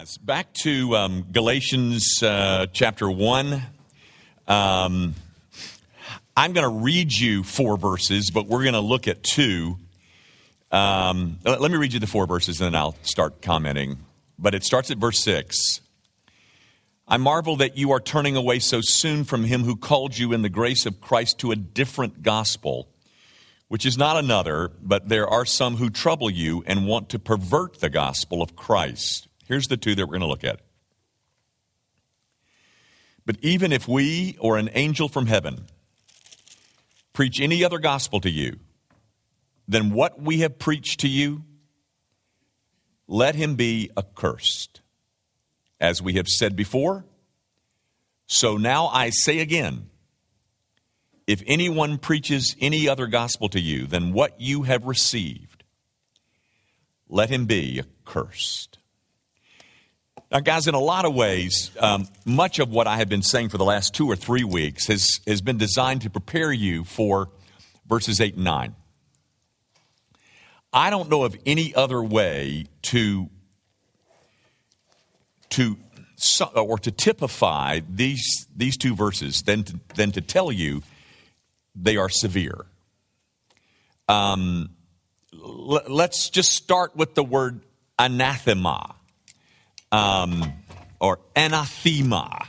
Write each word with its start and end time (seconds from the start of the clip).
Guys, 0.00 0.16
back 0.16 0.54
to 0.54 0.96
um, 0.96 1.26
Galatians 1.30 2.22
uh, 2.22 2.64
chapter 2.72 3.10
1. 3.10 3.62
Um, 4.48 5.14
I'm 6.34 6.52
going 6.54 6.64
to 6.64 6.82
read 6.82 7.12
you 7.12 7.42
four 7.42 7.76
verses, 7.76 8.30
but 8.30 8.46
we're 8.46 8.62
going 8.62 8.72
to 8.72 8.80
look 8.80 9.08
at 9.08 9.22
two. 9.22 9.76
Um, 10.70 11.36
let 11.44 11.70
me 11.70 11.76
read 11.76 11.92
you 11.92 12.00
the 12.00 12.06
four 12.06 12.26
verses 12.26 12.62
and 12.62 12.72
then 12.72 12.80
I'll 12.80 12.96
start 13.02 13.42
commenting. 13.42 13.98
But 14.38 14.54
it 14.54 14.64
starts 14.64 14.90
at 14.90 14.96
verse 14.96 15.22
6. 15.22 15.82
I 17.06 17.18
marvel 17.18 17.56
that 17.56 17.76
you 17.76 17.90
are 17.90 18.00
turning 18.00 18.36
away 18.36 18.58
so 18.58 18.80
soon 18.80 19.24
from 19.24 19.44
him 19.44 19.64
who 19.64 19.76
called 19.76 20.16
you 20.16 20.32
in 20.32 20.40
the 20.40 20.48
grace 20.48 20.86
of 20.86 21.02
Christ 21.02 21.40
to 21.40 21.52
a 21.52 21.56
different 21.56 22.22
gospel, 22.22 22.88
which 23.68 23.84
is 23.84 23.98
not 23.98 24.16
another, 24.16 24.70
but 24.80 25.10
there 25.10 25.28
are 25.28 25.44
some 25.44 25.76
who 25.76 25.90
trouble 25.90 26.30
you 26.30 26.64
and 26.66 26.86
want 26.86 27.10
to 27.10 27.18
pervert 27.18 27.80
the 27.80 27.90
gospel 27.90 28.40
of 28.40 28.56
Christ. 28.56 29.26
Here's 29.50 29.66
the 29.66 29.76
two 29.76 29.96
that 29.96 30.06
we're 30.06 30.12
going 30.12 30.20
to 30.20 30.28
look 30.28 30.44
at. 30.44 30.60
But 33.26 33.36
even 33.42 33.72
if 33.72 33.88
we 33.88 34.36
or 34.38 34.58
an 34.58 34.70
angel 34.74 35.08
from 35.08 35.26
heaven 35.26 35.66
preach 37.12 37.40
any 37.40 37.64
other 37.64 37.80
gospel 37.80 38.20
to 38.20 38.30
you 38.30 38.60
than 39.66 39.90
what 39.90 40.22
we 40.22 40.38
have 40.38 40.60
preached 40.60 41.00
to 41.00 41.08
you, 41.08 41.42
let 43.08 43.34
him 43.34 43.56
be 43.56 43.90
accursed. 43.96 44.82
As 45.80 46.00
we 46.00 46.12
have 46.12 46.28
said 46.28 46.54
before, 46.54 47.04
so 48.28 48.56
now 48.56 48.86
I 48.86 49.10
say 49.10 49.40
again 49.40 49.90
if 51.26 51.42
anyone 51.44 51.98
preaches 51.98 52.54
any 52.60 52.88
other 52.88 53.08
gospel 53.08 53.48
to 53.48 53.60
you 53.60 53.88
than 53.88 54.12
what 54.12 54.40
you 54.40 54.62
have 54.62 54.84
received, 54.84 55.64
let 57.08 57.30
him 57.30 57.46
be 57.46 57.80
accursed. 57.80 58.79
Now, 60.30 60.38
guys, 60.38 60.68
in 60.68 60.74
a 60.74 60.80
lot 60.80 61.06
of 61.06 61.14
ways, 61.14 61.72
um, 61.80 62.06
much 62.24 62.60
of 62.60 62.70
what 62.70 62.86
I 62.86 62.98
have 62.98 63.08
been 63.08 63.22
saying 63.22 63.48
for 63.48 63.58
the 63.58 63.64
last 63.64 63.94
two 63.94 64.08
or 64.08 64.14
three 64.14 64.44
weeks 64.44 64.86
has, 64.86 65.18
has 65.26 65.40
been 65.40 65.58
designed 65.58 66.02
to 66.02 66.10
prepare 66.10 66.52
you 66.52 66.84
for 66.84 67.30
verses 67.88 68.20
8 68.20 68.36
and 68.36 68.44
9. 68.44 68.76
I 70.72 70.90
don't 70.90 71.10
know 71.10 71.24
of 71.24 71.36
any 71.44 71.74
other 71.74 72.00
way 72.00 72.66
to, 72.82 73.28
to 75.50 75.76
or 76.54 76.78
to 76.78 76.92
typify 76.92 77.80
these, 77.88 78.46
these 78.56 78.76
two 78.76 78.94
verses 78.94 79.42
than 79.42 79.64
to, 79.64 79.80
than 79.96 80.12
to 80.12 80.20
tell 80.20 80.52
you 80.52 80.84
they 81.74 81.96
are 81.96 82.08
severe. 82.08 82.66
Um, 84.08 84.70
l- 85.34 85.82
let's 85.88 86.30
just 86.30 86.52
start 86.52 86.94
with 86.94 87.16
the 87.16 87.24
word 87.24 87.62
anathema 87.98 88.94
um, 89.92 90.52
or 91.00 91.18
anathema. 91.34 92.46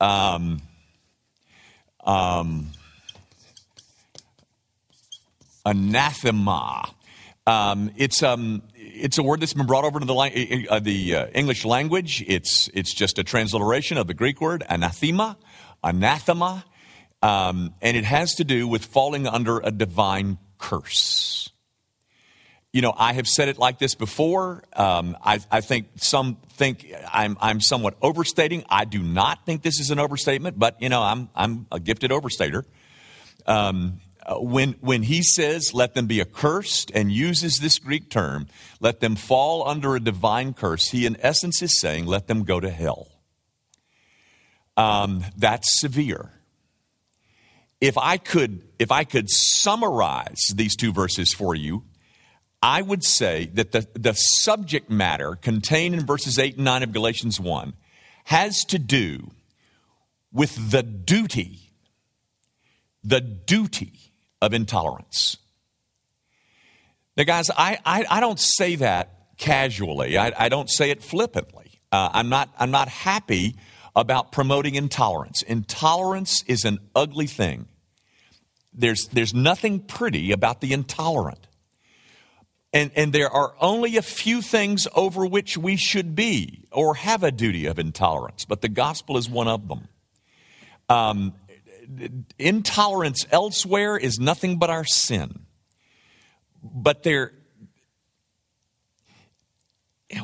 Um, 0.00 0.62
um, 2.04 2.68
anathema. 5.64 6.90
Um, 7.46 7.90
it's 7.96 8.22
um, 8.22 8.62
it's 8.74 9.18
a 9.18 9.22
word 9.22 9.40
that's 9.40 9.54
been 9.54 9.66
brought 9.66 9.84
over 9.84 10.00
to 10.00 10.06
the 10.06 10.66
uh, 10.68 10.80
the 10.80 11.14
uh, 11.14 11.26
English 11.28 11.64
language. 11.64 12.22
It's 12.26 12.68
it's 12.74 12.94
just 12.94 13.18
a 13.18 13.24
transliteration 13.24 13.98
of 13.98 14.06
the 14.06 14.14
Greek 14.14 14.40
word 14.40 14.64
anathema, 14.68 15.36
anathema, 15.82 16.64
um, 17.22 17.74
and 17.80 17.96
it 17.96 18.04
has 18.04 18.34
to 18.34 18.44
do 18.44 18.68
with 18.68 18.84
falling 18.84 19.26
under 19.26 19.60
a 19.60 19.70
divine 19.70 20.38
curse 20.58 21.50
you 22.72 22.82
know, 22.82 22.92
I 22.96 23.14
have 23.14 23.26
said 23.26 23.48
it 23.48 23.58
like 23.58 23.78
this 23.78 23.94
before. 23.94 24.62
Um, 24.74 25.16
I, 25.24 25.40
I, 25.50 25.60
think 25.60 25.88
some 25.96 26.36
think 26.50 26.92
I'm, 27.12 27.38
I'm 27.40 27.60
somewhat 27.60 27.96
overstating. 28.02 28.64
I 28.68 28.84
do 28.84 29.02
not 29.02 29.46
think 29.46 29.62
this 29.62 29.80
is 29.80 29.90
an 29.90 29.98
overstatement, 29.98 30.58
but, 30.58 30.80
you 30.82 30.88
know, 30.88 31.02
I'm, 31.02 31.30
I'm 31.34 31.66
a 31.72 31.80
gifted 31.80 32.10
overstater. 32.10 32.64
Um, 33.46 34.00
uh, 34.28 34.34
when, 34.34 34.72
when 34.80 35.02
he 35.04 35.22
says, 35.22 35.72
let 35.72 35.94
them 35.94 36.06
be 36.06 36.20
accursed, 36.20 36.90
and 36.94 37.10
uses 37.10 37.58
this 37.58 37.78
Greek 37.78 38.10
term, 38.10 38.46
let 38.78 39.00
them 39.00 39.16
fall 39.16 39.66
under 39.66 39.96
a 39.96 40.00
divine 40.00 40.52
curse, 40.52 40.90
he 40.90 41.06
in 41.06 41.16
essence 41.20 41.62
is 41.62 41.80
saying, 41.80 42.04
let 42.04 42.26
them 42.26 42.44
go 42.44 42.60
to 42.60 42.68
hell. 42.68 43.08
Um, 44.76 45.24
that's 45.36 45.80
severe. 45.80 46.30
If 47.80 47.96
I 47.96 48.18
could, 48.18 48.62
if 48.78 48.92
I 48.92 49.04
could 49.04 49.30
summarize 49.30 50.40
these 50.54 50.76
two 50.76 50.92
verses 50.92 51.32
for 51.32 51.54
you, 51.54 51.84
I 52.62 52.82
would 52.82 53.04
say 53.04 53.50
that 53.54 53.72
the, 53.72 53.86
the 53.94 54.14
subject 54.14 54.90
matter 54.90 55.36
contained 55.36 55.94
in 55.94 56.04
verses 56.04 56.38
8 56.38 56.56
and 56.56 56.64
9 56.64 56.82
of 56.82 56.92
Galatians 56.92 57.38
1 57.40 57.72
has 58.24 58.64
to 58.64 58.78
do 58.78 59.30
with 60.32 60.70
the 60.70 60.82
duty, 60.82 61.72
the 63.04 63.20
duty 63.20 64.12
of 64.42 64.52
intolerance. 64.52 65.36
Now, 67.16 67.24
guys, 67.24 67.50
I, 67.50 67.78
I, 67.84 68.04
I 68.08 68.20
don't 68.20 68.38
say 68.38 68.76
that 68.76 69.36
casually, 69.38 70.18
I, 70.18 70.32
I 70.36 70.48
don't 70.48 70.68
say 70.68 70.90
it 70.90 71.02
flippantly. 71.02 71.80
Uh, 71.90 72.10
I'm, 72.12 72.28
not, 72.28 72.50
I'm 72.58 72.70
not 72.70 72.88
happy 72.88 73.56
about 73.96 74.30
promoting 74.30 74.74
intolerance. 74.74 75.42
Intolerance 75.42 76.42
is 76.46 76.64
an 76.64 76.78
ugly 76.94 77.26
thing. 77.26 77.66
There's, 78.72 79.08
there's 79.12 79.34
nothing 79.34 79.80
pretty 79.80 80.30
about 80.32 80.60
the 80.60 80.72
intolerant. 80.72 81.47
And, 82.72 82.90
and 82.94 83.12
there 83.12 83.30
are 83.30 83.54
only 83.60 83.96
a 83.96 84.02
few 84.02 84.42
things 84.42 84.86
over 84.94 85.24
which 85.24 85.56
we 85.56 85.76
should 85.76 86.14
be 86.14 86.66
or 86.70 86.96
have 86.96 87.22
a 87.22 87.30
duty 87.30 87.66
of 87.66 87.78
intolerance, 87.78 88.44
but 88.44 88.60
the 88.60 88.68
gospel 88.68 89.16
is 89.16 89.28
one 89.28 89.48
of 89.48 89.68
them. 89.68 89.88
Um, 90.90 91.34
intolerance 92.38 93.26
elsewhere 93.30 93.96
is 93.96 94.18
nothing 94.18 94.58
but 94.58 94.68
our 94.68 94.84
sin. 94.84 95.46
But 96.62 97.04
there, 97.04 97.32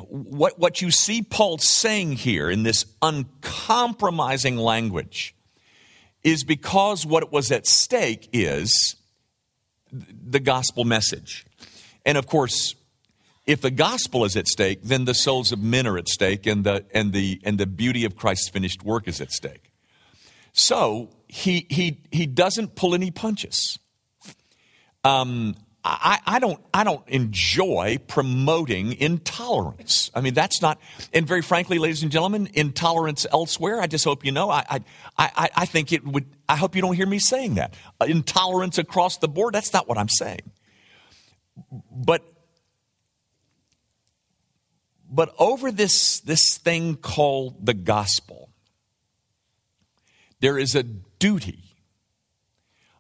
what, 0.09 0.59
what 0.59 0.83
you 0.83 0.91
see 0.91 1.23
Paul 1.23 1.59
saying 1.59 2.13
here 2.13 2.51
in 2.51 2.63
this 2.63 2.85
uncompromising 3.01 4.57
language 4.59 5.35
is 6.23 6.45
because 6.45 7.07
what 7.07 7.33
was 7.33 7.51
at 7.51 7.67
stake 7.67 8.29
is 8.33 8.97
the 9.93 10.41
gospel 10.41 10.85
message. 10.85 11.47
And 12.05 12.19
of 12.19 12.27
course, 12.27 12.75
if 13.47 13.61
the 13.61 13.71
gospel 13.71 14.25
is 14.25 14.37
at 14.37 14.49
stake, 14.49 14.83
then 14.83 15.05
the 15.05 15.15
souls 15.15 15.53
of 15.53 15.59
men 15.63 15.87
are 15.87 15.99
at 15.99 16.09
stake 16.09 16.47
and 16.47 16.65
the, 16.65 16.85
and 16.93 17.13
the, 17.13 17.41
and 17.45 17.59
the 17.59 17.67
beauty 17.67 18.05
of 18.05 18.17
Christ's 18.17 18.49
finished 18.49 18.83
work 18.83 19.07
is 19.07 19.21
at 19.21 19.33
stake. 19.33 19.71
So 20.53 21.11
he, 21.29 21.67
he, 21.69 22.01
he 22.11 22.27
doesn't 22.27 22.75
pull 22.75 22.95
any 22.95 23.11
punches. 23.11 23.79
Um, 25.03 25.57
I, 25.87 26.19
I, 26.25 26.39
don't, 26.39 26.59
I 26.73 26.83
don't 26.85 27.07
enjoy 27.09 27.99
promoting 28.07 28.95
intolerance. 28.95 30.11
I 30.15 30.23
mean, 30.23 30.33
that's 30.33 30.63
not, 30.63 30.81
and 31.13 31.27
very 31.27 31.43
frankly, 31.43 31.79
ladies 31.79 32.03
and 32.03 32.11
gentlemen, 32.11 32.49
intolerance 32.55 33.27
elsewhere, 33.31 33.83
I 33.83 33.87
just 33.87 34.05
hope 34.05 34.25
you 34.25 34.33
know, 34.33 34.49
I, 34.49 34.65
I, 34.71 34.81
I, 35.19 35.51
I 35.55 35.67
think 35.67 35.93
it 35.93 36.03
would, 36.03 36.25
I 36.49 36.57
hope 36.57 36.75
you 36.75 36.81
don't 36.81 36.95
hear 36.95 37.07
me 37.07 37.19
saying 37.19 37.57
that. 37.57 37.75
Intolerance 38.01 38.79
across 38.79 39.19
the 39.19 39.29
board, 39.29 39.55
that's 39.55 39.75
not 39.75 39.87
what 39.87 39.99
I'm 39.99 40.09
saying. 40.09 40.41
But 41.91 42.25
but 45.15 45.33
over 45.39 45.71
this, 45.71 46.19
this 46.21 46.59
thing 46.59 46.97
called 46.97 47.65
the 47.65 47.75
gospel, 47.75 48.51
there 50.41 50.59
is 50.59 50.75
a 50.75 50.83
duty 50.83 51.77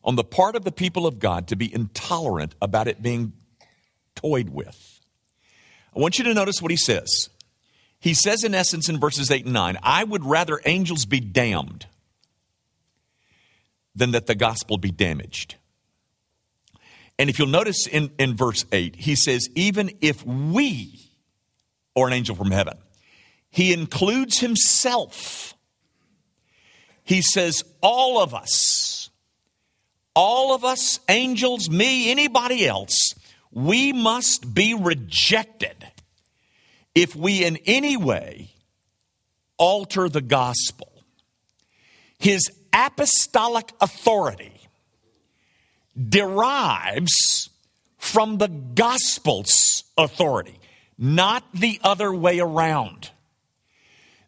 on 0.04 0.14
the 0.14 0.22
part 0.22 0.54
of 0.54 0.64
the 0.64 0.70
people 0.70 1.08
of 1.08 1.18
God 1.18 1.48
to 1.48 1.56
be 1.56 1.74
intolerant 1.74 2.54
about 2.62 2.86
it 2.86 3.02
being 3.02 3.32
toyed 4.14 4.50
with. 4.50 5.00
I 5.96 5.98
want 5.98 6.18
you 6.18 6.24
to 6.24 6.34
notice 6.34 6.62
what 6.62 6.70
he 6.70 6.76
says. 6.76 7.30
He 7.98 8.14
says, 8.14 8.44
in 8.44 8.54
essence, 8.54 8.88
in 8.88 9.00
verses 9.00 9.30
8 9.30 9.46
and 9.46 9.54
9, 9.54 9.78
I 9.82 10.04
would 10.04 10.24
rather 10.24 10.60
angels 10.66 11.06
be 11.06 11.18
damned 11.18 11.86
than 13.94 14.12
that 14.12 14.26
the 14.26 14.34
gospel 14.36 14.76
be 14.76 14.90
damaged. 14.90 15.56
And 17.18 17.30
if 17.30 17.38
you'll 17.38 17.48
notice 17.48 17.86
in, 17.86 18.10
in 18.18 18.36
verse 18.36 18.64
8, 18.72 18.96
he 18.96 19.14
says, 19.14 19.48
even 19.54 19.90
if 20.00 20.24
we, 20.24 21.00
or 21.94 22.08
an 22.08 22.12
angel 22.12 22.34
from 22.34 22.50
heaven, 22.50 22.76
he 23.50 23.72
includes 23.72 24.38
himself. 24.38 25.54
He 27.04 27.22
says, 27.22 27.62
all 27.80 28.20
of 28.20 28.34
us, 28.34 29.10
all 30.14 30.54
of 30.54 30.64
us, 30.64 30.98
angels, 31.08 31.70
me, 31.70 32.10
anybody 32.10 32.66
else, 32.66 33.14
we 33.52 33.92
must 33.92 34.52
be 34.52 34.74
rejected 34.74 35.86
if 36.94 37.14
we 37.14 37.44
in 37.44 37.58
any 37.66 37.96
way 37.96 38.50
alter 39.56 40.08
the 40.08 40.20
gospel. 40.20 40.90
His 42.18 42.50
apostolic 42.72 43.72
authority 43.80 44.53
derives 45.96 47.48
from 47.98 48.38
the 48.38 48.48
gospel's 48.48 49.84
authority, 49.96 50.58
not 50.98 51.44
the 51.54 51.80
other 51.82 52.12
way 52.12 52.40
around. 52.40 53.10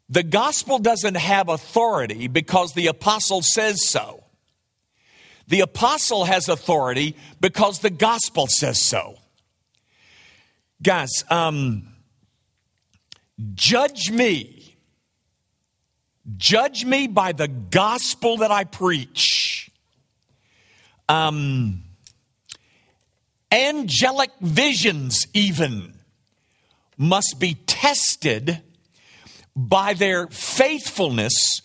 The 0.09 0.23
gospel 0.23 0.79
doesn't 0.79 1.17
have 1.17 1.49
authority 1.49 2.29
because 2.29 2.73
the 2.75 2.87
apostle 2.87 3.43
says 3.43 3.87
so. 3.87 4.25
The 5.49 5.61
apostle 5.61 6.25
has 6.25 6.49
authority 6.49 7.17
because 7.41 7.81
the 7.81 7.91
gospel 7.91 8.47
says 8.49 8.81
so. 8.81 9.17
Guys, 10.83 11.25
um, 11.31 11.89
judge 13.55 14.11
me. 14.11 14.77
Judge 16.37 16.85
me 16.85 17.07
by 17.07 17.33
the 17.33 17.49
gospel 17.49 18.39
that 18.39 18.51
I 18.51 18.65
preach. 18.65 19.46
Um, 21.09 21.83
angelic 23.53 24.31
visions, 24.41 25.27
even, 25.35 25.95
must 26.99 27.37
be 27.39 27.55
tested 27.67 28.63
by 29.55 29.95
their 29.95 30.27
faithfulness 30.29 31.63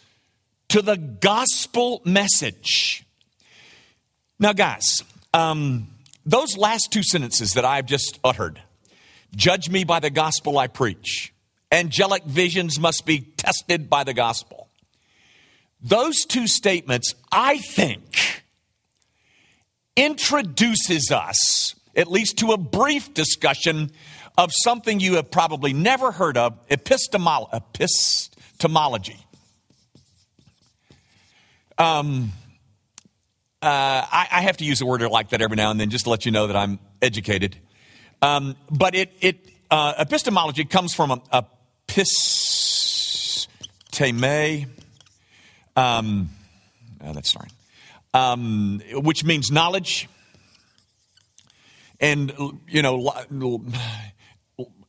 to 0.70 0.82
the 0.82 0.98
gospel 0.98 2.02
message. 2.06 3.04
Now, 4.40 4.54
guys, 4.54 5.04
um, 5.34 5.88
those 6.26 6.58
last 6.58 6.92
two 6.92 7.04
sentences 7.04 7.54
that 7.54 7.66
I've 7.66 7.86
just 7.86 8.20
uttered 8.24 8.62
judge 9.36 9.70
me 9.70 9.84
by 9.84 10.00
the 10.00 10.10
gospel 10.10 10.58
I 10.58 10.68
preach, 10.68 11.34
angelic 11.72 12.24
visions 12.24 12.80
must 12.80 13.06
be 13.06 13.20
tested 13.38 13.90
by 13.90 14.04
the 14.04 14.14
gospel. 14.14 14.68
Those 15.82 16.26
two 16.26 16.48
statements, 16.48 17.16
I 17.32 17.58
think, 17.58 18.41
introduces 19.96 21.12
us 21.12 21.76
at 21.96 22.10
least 22.10 22.38
to 22.40 22.52
a 22.52 22.58
brief 22.58 23.14
discussion 23.14 23.92
of 24.38 24.52
something 24.54 25.00
you 25.00 25.16
have 25.16 25.30
probably 25.30 25.74
never 25.74 26.12
heard 26.12 26.38
of 26.38 26.68
epistemolo- 26.70 27.50
epistemology. 27.54 29.18
Um, 31.78 32.32
uh, 33.62 33.66
I, 33.66 34.28
I, 34.32 34.42
have 34.42 34.58
to 34.58 34.66
use 34.66 34.82
a 34.82 34.86
word 34.86 35.02
like 35.02 35.30
that 35.30 35.42
every 35.42 35.56
now 35.56 35.72
and 35.72 35.80
then 35.80 35.90
just 35.90 36.06
to 36.06 36.12
let 36.12 36.26
you 36.26 36.32
know 36.32 36.48
that 36.48 36.56
I'm 36.56 36.80
educated. 37.02 37.58
Um, 38.22 38.56
but 38.70 38.96
it, 38.96 39.12
it 39.20 39.50
uh, 39.70 39.94
epistemology 39.98 40.66
comes 40.66 40.94
from 40.94 41.22
a, 41.32 41.46
episteme. 41.88 43.48
Um, 45.76 46.30
oh, 47.04 47.14
that's 47.14 47.32
sorry. 47.32 47.50
Um, 48.14 48.82
which 48.92 49.24
means 49.24 49.52
knowledge. 49.52 50.10
And, 52.02 52.34
you 52.68 52.82
know, 52.82 53.14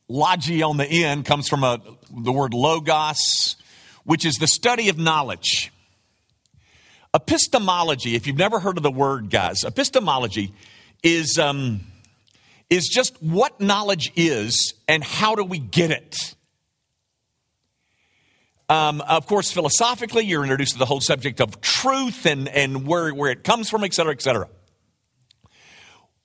logi 0.09 0.61
on 0.61 0.77
the 0.77 0.85
end 0.85 1.25
comes 1.25 1.47
from 1.47 1.63
a, 1.63 1.79
the 2.11 2.31
word 2.31 2.53
logos, 2.53 3.55
which 4.03 4.25
is 4.25 4.35
the 4.35 4.47
study 4.47 4.89
of 4.89 4.97
knowledge. 4.97 5.71
Epistemology, 7.13 8.15
if 8.15 8.27
you've 8.27 8.37
never 8.37 8.59
heard 8.59 8.75
of 8.75 8.83
the 8.83 8.91
word, 8.91 9.29
guys, 9.29 9.63
epistemology 9.63 10.53
is, 11.03 11.37
um, 11.37 11.81
is 12.69 12.87
just 12.87 13.21
what 13.21 13.61
knowledge 13.61 14.11
is 14.15 14.73
and 14.87 15.03
how 15.03 15.35
do 15.35 15.43
we 15.43 15.59
get 15.59 15.91
it. 15.91 16.35
Um, 18.73 19.01
of 19.01 19.27
course, 19.27 19.51
philosophically, 19.51 20.25
you're 20.25 20.41
introduced 20.41 20.73
to 20.73 20.79
the 20.79 20.85
whole 20.87 20.99
subject 20.99 21.39
of 21.39 21.61
truth 21.61 22.25
and, 22.25 22.49
and 22.49 22.87
where, 22.87 23.13
where 23.13 23.29
it 23.29 23.43
comes 23.43 23.69
from, 23.69 23.83
et 23.83 23.93
cetera, 23.93 24.13
et 24.13 24.21
cetera. 24.23 24.49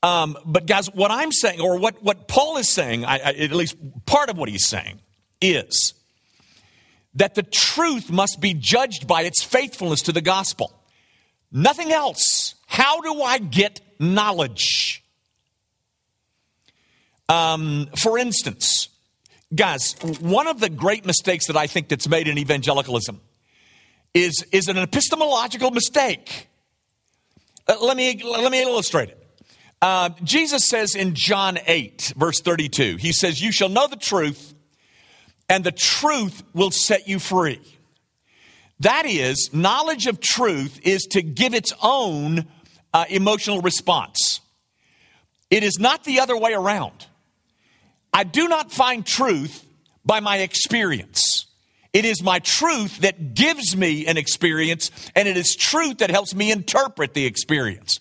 Um, 0.03 0.39
but 0.47 0.65
guys, 0.65 0.87
what 0.87 1.11
I'm 1.11 1.31
saying, 1.31 1.61
or 1.61 1.79
what, 1.79 2.03
what 2.03 2.27
Paul 2.27 2.57
is 2.57 2.71
saying, 2.71 3.05
I, 3.05 3.19
I, 3.19 3.33
at 3.33 3.53
least 3.53 3.77
part 4.07 4.31
of 4.31 4.39
what 4.39 4.49
he's 4.49 4.67
saying, 4.67 4.99
is 5.43 5.93
that 7.17 7.35
the 7.35 7.43
truth 7.43 8.11
must 8.11 8.41
be 8.41 8.55
judged 8.55 9.07
by 9.07 9.25
its 9.25 9.45
faithfulness 9.45 10.01
to 10.03 10.13
the 10.13 10.23
gospel. 10.23 10.73
Nothing 11.53 11.93
else. 11.93 12.55
How 12.67 13.03
do 13.03 13.21
I 13.21 13.37
get 13.37 13.83
knowledge? 13.99 15.05
Um, 17.29 17.91
for 18.03 18.17
instance, 18.17 18.89
guys, 19.55 19.95
one 20.21 20.47
of 20.47 20.61
the 20.61 20.69
great 20.69 21.07
mistakes 21.07 21.47
that 21.47 21.57
I 21.57 21.67
think 21.67 21.89
that's 21.89 22.09
made 22.09 22.29
in 22.29 22.39
evangelicalism 22.39 23.21
is, 24.15 24.45
is 24.53 24.69
an 24.69 24.79
epistemological 24.79 25.71
mistake. 25.71 26.49
Uh, 27.67 27.77
let, 27.81 27.97
me, 27.97 28.23
let 28.25 28.51
me 28.51 28.63
illustrate 28.63 29.11
it. 29.11 29.25
Uh, 29.81 30.11
Jesus 30.25 30.65
says 30.65 30.95
in 30.95 31.15
John 31.15 31.59
8, 31.67 32.15
verse 32.17 32.41
32, 32.41 32.97
He 32.97 33.13
says, 33.13 33.41
You 33.41 33.53
shall 33.53 33.69
know 33.69 33.87
the 33.87 33.97
truth, 33.97 34.55
and 35.49 35.63
the 35.63 35.73
truth 35.73 36.43
will 36.53 36.71
set 36.71 37.09
you 37.09 37.19
free. 37.19 37.61
That 38.81 39.07
is, 39.07 39.51
knowledge 39.53 40.07
of 40.07 40.21
truth 40.21 40.81
is 40.83 41.03
to 41.11 41.23
give 41.23 41.55
its 41.55 41.73
own 41.83 42.47
uh, 42.93 43.05
emotional 43.09 43.61
response. 43.61 44.41
It 45.51 45.63
is 45.63 45.79
not 45.79 46.05
the 46.05 46.21
other 46.21 46.37
way 46.37 46.53
around. 46.53 47.08
I 48.13 48.25
do 48.25 48.49
not 48.49 48.73
find 48.73 49.05
truth 49.07 49.65
by 50.05 50.21
my 50.21 50.39
experience. 50.39 51.47
It 51.93 52.05
is 52.05 52.23
my 52.23 52.39
truth 52.39 53.01
that 53.01 53.35
gives 53.35 53.77
me 53.77 54.07
an 54.07 54.17
experience, 54.17 54.91
and 55.15 55.27
it 55.27 55.37
is 55.37 55.57
truth 55.57 55.99
that 55.99 56.11
helps 56.11 56.35
me 56.35 56.53
interpret 56.53 57.15
the 57.15 57.27
experience. 57.27 58.01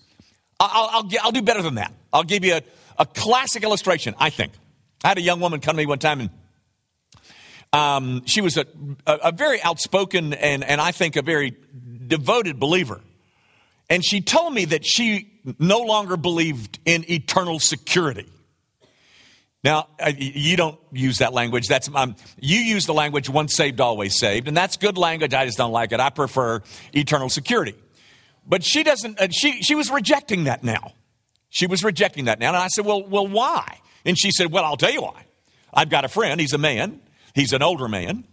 I'll, 0.60 0.90
I'll, 0.92 1.10
I'll 1.24 1.32
do 1.32 1.42
better 1.42 1.62
than 1.62 1.76
that. 1.76 1.94
I'll 2.12 2.24
give 2.24 2.44
you 2.44 2.56
a, 2.56 2.62
a, 2.98 3.06
classic 3.06 3.64
illustration, 3.64 4.16
I 4.18 4.30
think. 4.30 4.54
I 5.04 5.10
had 5.10 5.18
a 5.18 5.22
young 5.22 5.40
woman 5.40 5.60
come 5.60 5.76
to 5.76 5.78
me 5.78 5.86
one 5.86 6.00
time 6.00 6.20
and 6.22 6.30
um, 7.74 8.26
she 8.26 8.42
was 8.42 8.58
a, 8.58 8.66
a, 9.06 9.14
a, 9.26 9.32
very 9.32 9.62
outspoken 9.62 10.34
and, 10.34 10.64
and 10.64 10.82
I 10.82 10.92
think 10.92 11.16
a 11.16 11.22
very 11.22 11.56
devoted 12.08 12.60
believer. 12.60 13.02
And 13.90 14.04
she 14.04 14.22
told 14.22 14.54
me 14.54 14.66
that 14.66 14.86
she 14.86 15.32
no 15.60 15.80
longer 15.80 16.18
believed 16.18 16.80
in 16.86 17.06
eternal 17.10 17.60
security. 17.60 18.26
Now, 19.68 19.88
you 20.18 20.56
don't 20.56 20.80
use 20.94 21.18
that 21.18 21.34
language. 21.34 21.68
That's 21.68 21.90
um, 21.94 22.16
you 22.40 22.58
use 22.60 22.86
the 22.86 22.94
language 22.94 23.30
"once 23.30 23.54
saved, 23.54 23.82
always 23.82 24.18
saved," 24.18 24.48
and 24.48 24.56
that's 24.56 24.78
good 24.78 24.98
language. 24.98 25.34
I 25.34 25.46
just 25.46 25.58
don't 25.58 25.74
like 25.74 25.92
it. 25.92 26.00
I 26.00 26.10
prefer 26.10 26.62
eternal 26.94 27.28
security. 27.28 27.76
But 28.48 28.64
she 28.64 28.84
doesn't, 28.84 29.20
uh, 29.20 29.28
she, 29.30 29.62
she 29.62 29.76
was 29.76 29.92
rejecting 29.92 30.46
that 30.46 30.64
now. 30.64 30.94
She 31.50 31.68
was 31.68 31.84
rejecting 31.84 32.26
that 32.26 32.40
now. 32.40 32.48
And 32.48 32.56
I 32.56 32.68
said, 32.68 32.86
well, 32.86 33.04
well, 33.04 33.28
why? 33.28 33.82
And 34.06 34.18
she 34.18 34.32
said, 34.32 34.52
well, 34.52 34.64
I'll 34.64 34.78
tell 34.78 34.92
you 34.92 35.02
why. 35.02 35.26
I've 35.74 35.90
got 35.90 36.06
a 36.06 36.08
friend. 36.08 36.40
He's 36.40 36.54
a 36.54 36.58
man. 36.58 37.02
He's 37.36 37.52
an 37.52 37.62
older 37.62 37.90
man. 37.90 38.24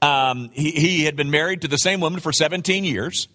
Um, 0.00 0.48
he, 0.54 0.70
he 0.70 1.04
had 1.04 1.16
been 1.16 1.30
married 1.30 1.60
to 1.62 1.68
the 1.68 1.76
same 1.76 2.00
woman 2.00 2.20
for 2.20 2.32
17 2.32 2.84
years. 2.84 3.28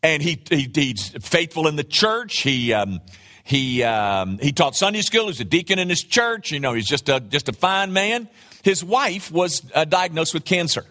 And 0.00 0.22
he, 0.22 0.40
he 0.48 0.70
he's 0.72 1.08
faithful 1.22 1.66
in 1.66 1.74
the 1.74 1.82
church. 1.82 2.42
He, 2.42 2.72
um, 2.72 3.00
he, 3.48 3.82
um, 3.82 4.36
he 4.38 4.52
taught 4.52 4.76
Sunday 4.76 5.00
school. 5.00 5.28
He's 5.28 5.40
a 5.40 5.44
deacon 5.44 5.78
in 5.78 5.88
his 5.88 6.02
church. 6.02 6.52
You 6.52 6.60
know, 6.60 6.74
he's 6.74 6.86
just 6.86 7.08
a, 7.08 7.18
just 7.18 7.48
a 7.48 7.54
fine 7.54 7.94
man. 7.94 8.28
His 8.62 8.84
wife 8.84 9.32
was 9.32 9.62
uh, 9.74 9.86
diagnosed 9.86 10.34
with 10.34 10.44
cancer. 10.44 10.84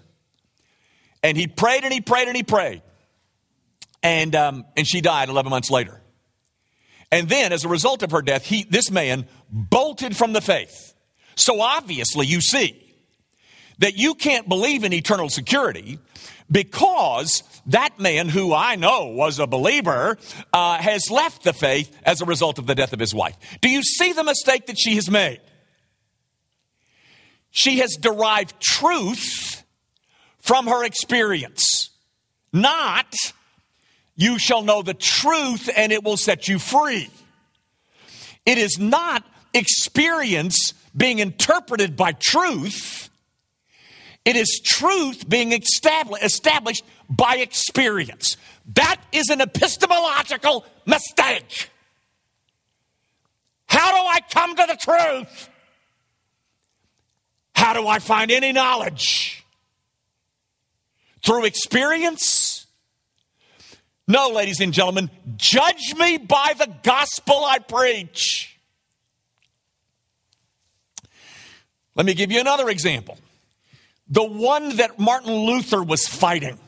And 1.21 1.37
he 1.37 1.45
prayed 1.45 1.83
and 1.83 1.93
he 1.93 2.01
prayed 2.01 2.27
and 2.27 2.35
he 2.35 2.41
prayed 2.41 2.81
and, 4.01 4.33
um, 4.35 4.65
and 4.75 4.87
she 4.87 5.01
died 5.01 5.29
11 5.29 5.51
months 5.51 5.69
later. 5.69 6.01
And 7.11 7.29
then, 7.29 7.53
as 7.53 7.63
a 7.63 7.67
result 7.67 8.01
of 8.01 8.09
her 8.09 8.23
death, 8.23 8.43
he, 8.43 8.63
this 8.63 8.89
man 8.89 9.27
bolted 9.51 10.17
from 10.17 10.33
the 10.33 10.41
faith. 10.41 10.95
So 11.35 11.61
obviously, 11.61 12.25
you 12.25 12.41
see 12.41 12.83
that 13.77 13.97
you 13.97 14.15
can't 14.15 14.49
believe 14.49 14.83
in 14.83 14.93
eternal 14.93 15.29
security 15.29 15.99
because 16.49 17.43
that 17.67 17.99
man, 17.99 18.29
who 18.29 18.53
I 18.53 18.75
know 18.75 19.07
was 19.07 19.39
a 19.39 19.47
believer, 19.47 20.17
uh, 20.53 20.77
has 20.77 21.09
left 21.11 21.43
the 21.43 21.53
faith 21.53 21.95
as 22.03 22.21
a 22.21 22.25
result 22.25 22.59
of 22.59 22.67
the 22.67 22.75
death 22.75 22.93
of 22.93 22.99
his 22.99 23.13
wife. 23.13 23.35
Do 23.61 23.69
you 23.69 23.83
see 23.83 24.13
the 24.13 24.23
mistake 24.23 24.67
that 24.67 24.79
she 24.79 24.95
has 24.95 25.09
made? 25.09 25.41
She 27.51 27.79
has 27.79 27.97
derived 27.99 28.59
truth 28.61 29.63
from 30.39 30.67
her 30.67 30.83
experience, 30.85 31.89
not 32.53 33.13
you 34.15 34.39
shall 34.39 34.63
know 34.63 34.81
the 34.81 34.93
truth 34.93 35.69
and 35.75 35.91
it 35.91 36.03
will 36.03 36.17
set 36.17 36.47
you 36.47 36.59
free. 36.59 37.09
It 38.45 38.57
is 38.57 38.79
not 38.79 39.23
experience 39.53 40.73
being 40.95 41.19
interpreted 41.19 41.95
by 41.95 42.13
truth. 42.13 43.09
It 44.27 44.35
is 44.35 44.59
truth 44.61 45.29
being 45.29 45.53
established 45.53 46.83
by 47.09 47.37
experience. 47.37 48.35
That 48.73 48.97
is 49.13 49.29
an 49.29 49.39
epistemological 49.39 50.65
mistake. 50.85 51.69
How 53.67 53.89
do 53.91 54.05
I 54.05 54.19
come 54.29 54.53
to 54.57 54.65
the 54.67 54.75
truth? 54.75 55.49
How 57.55 57.71
do 57.71 57.87
I 57.87 57.99
find 57.99 58.29
any 58.29 58.51
knowledge? 58.51 59.45
Through 61.25 61.45
experience? 61.45 62.67
No, 64.09 64.27
ladies 64.27 64.59
and 64.59 64.73
gentlemen, 64.73 65.09
judge 65.37 65.95
me 65.97 66.17
by 66.17 66.53
the 66.57 66.67
gospel 66.83 67.45
I 67.45 67.59
preach. 67.59 68.59
Let 71.95 72.05
me 72.05 72.13
give 72.13 72.29
you 72.29 72.41
another 72.41 72.67
example. 72.67 73.17
The 74.09 74.23
one 74.23 74.77
that 74.77 74.99
Martin 74.99 75.33
Luther 75.33 75.83
was 75.83 76.07
fighting. 76.07 76.59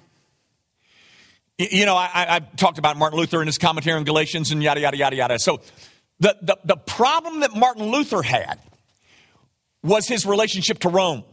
You 1.58 1.86
know, 1.86 1.96
I, 1.96 2.36
I 2.36 2.39
talked 2.39 2.77
about 2.77 2.98
Martin 2.98 3.19
Luther 3.19 3.41
in 3.41 3.48
his 3.48 3.58
commentary 3.58 3.98
on 3.98 4.05
Galatians 4.05 4.51
and 4.51 4.63
yada, 4.63 4.79
yada, 4.79 4.98
yada, 4.98 5.15
yada. 5.15 5.39
So 5.39 5.62
the, 6.19 6.38
the, 6.41 6.58
the 6.63 6.77
problem 6.77 7.41
that 7.41 7.53
Martin 7.55 7.91
Luther 7.91 8.22
had 8.22 8.60
was 9.84 10.08
his 10.08 10.25
relationship 10.25 10.79
to 10.79 10.89
Rome. 10.89 11.24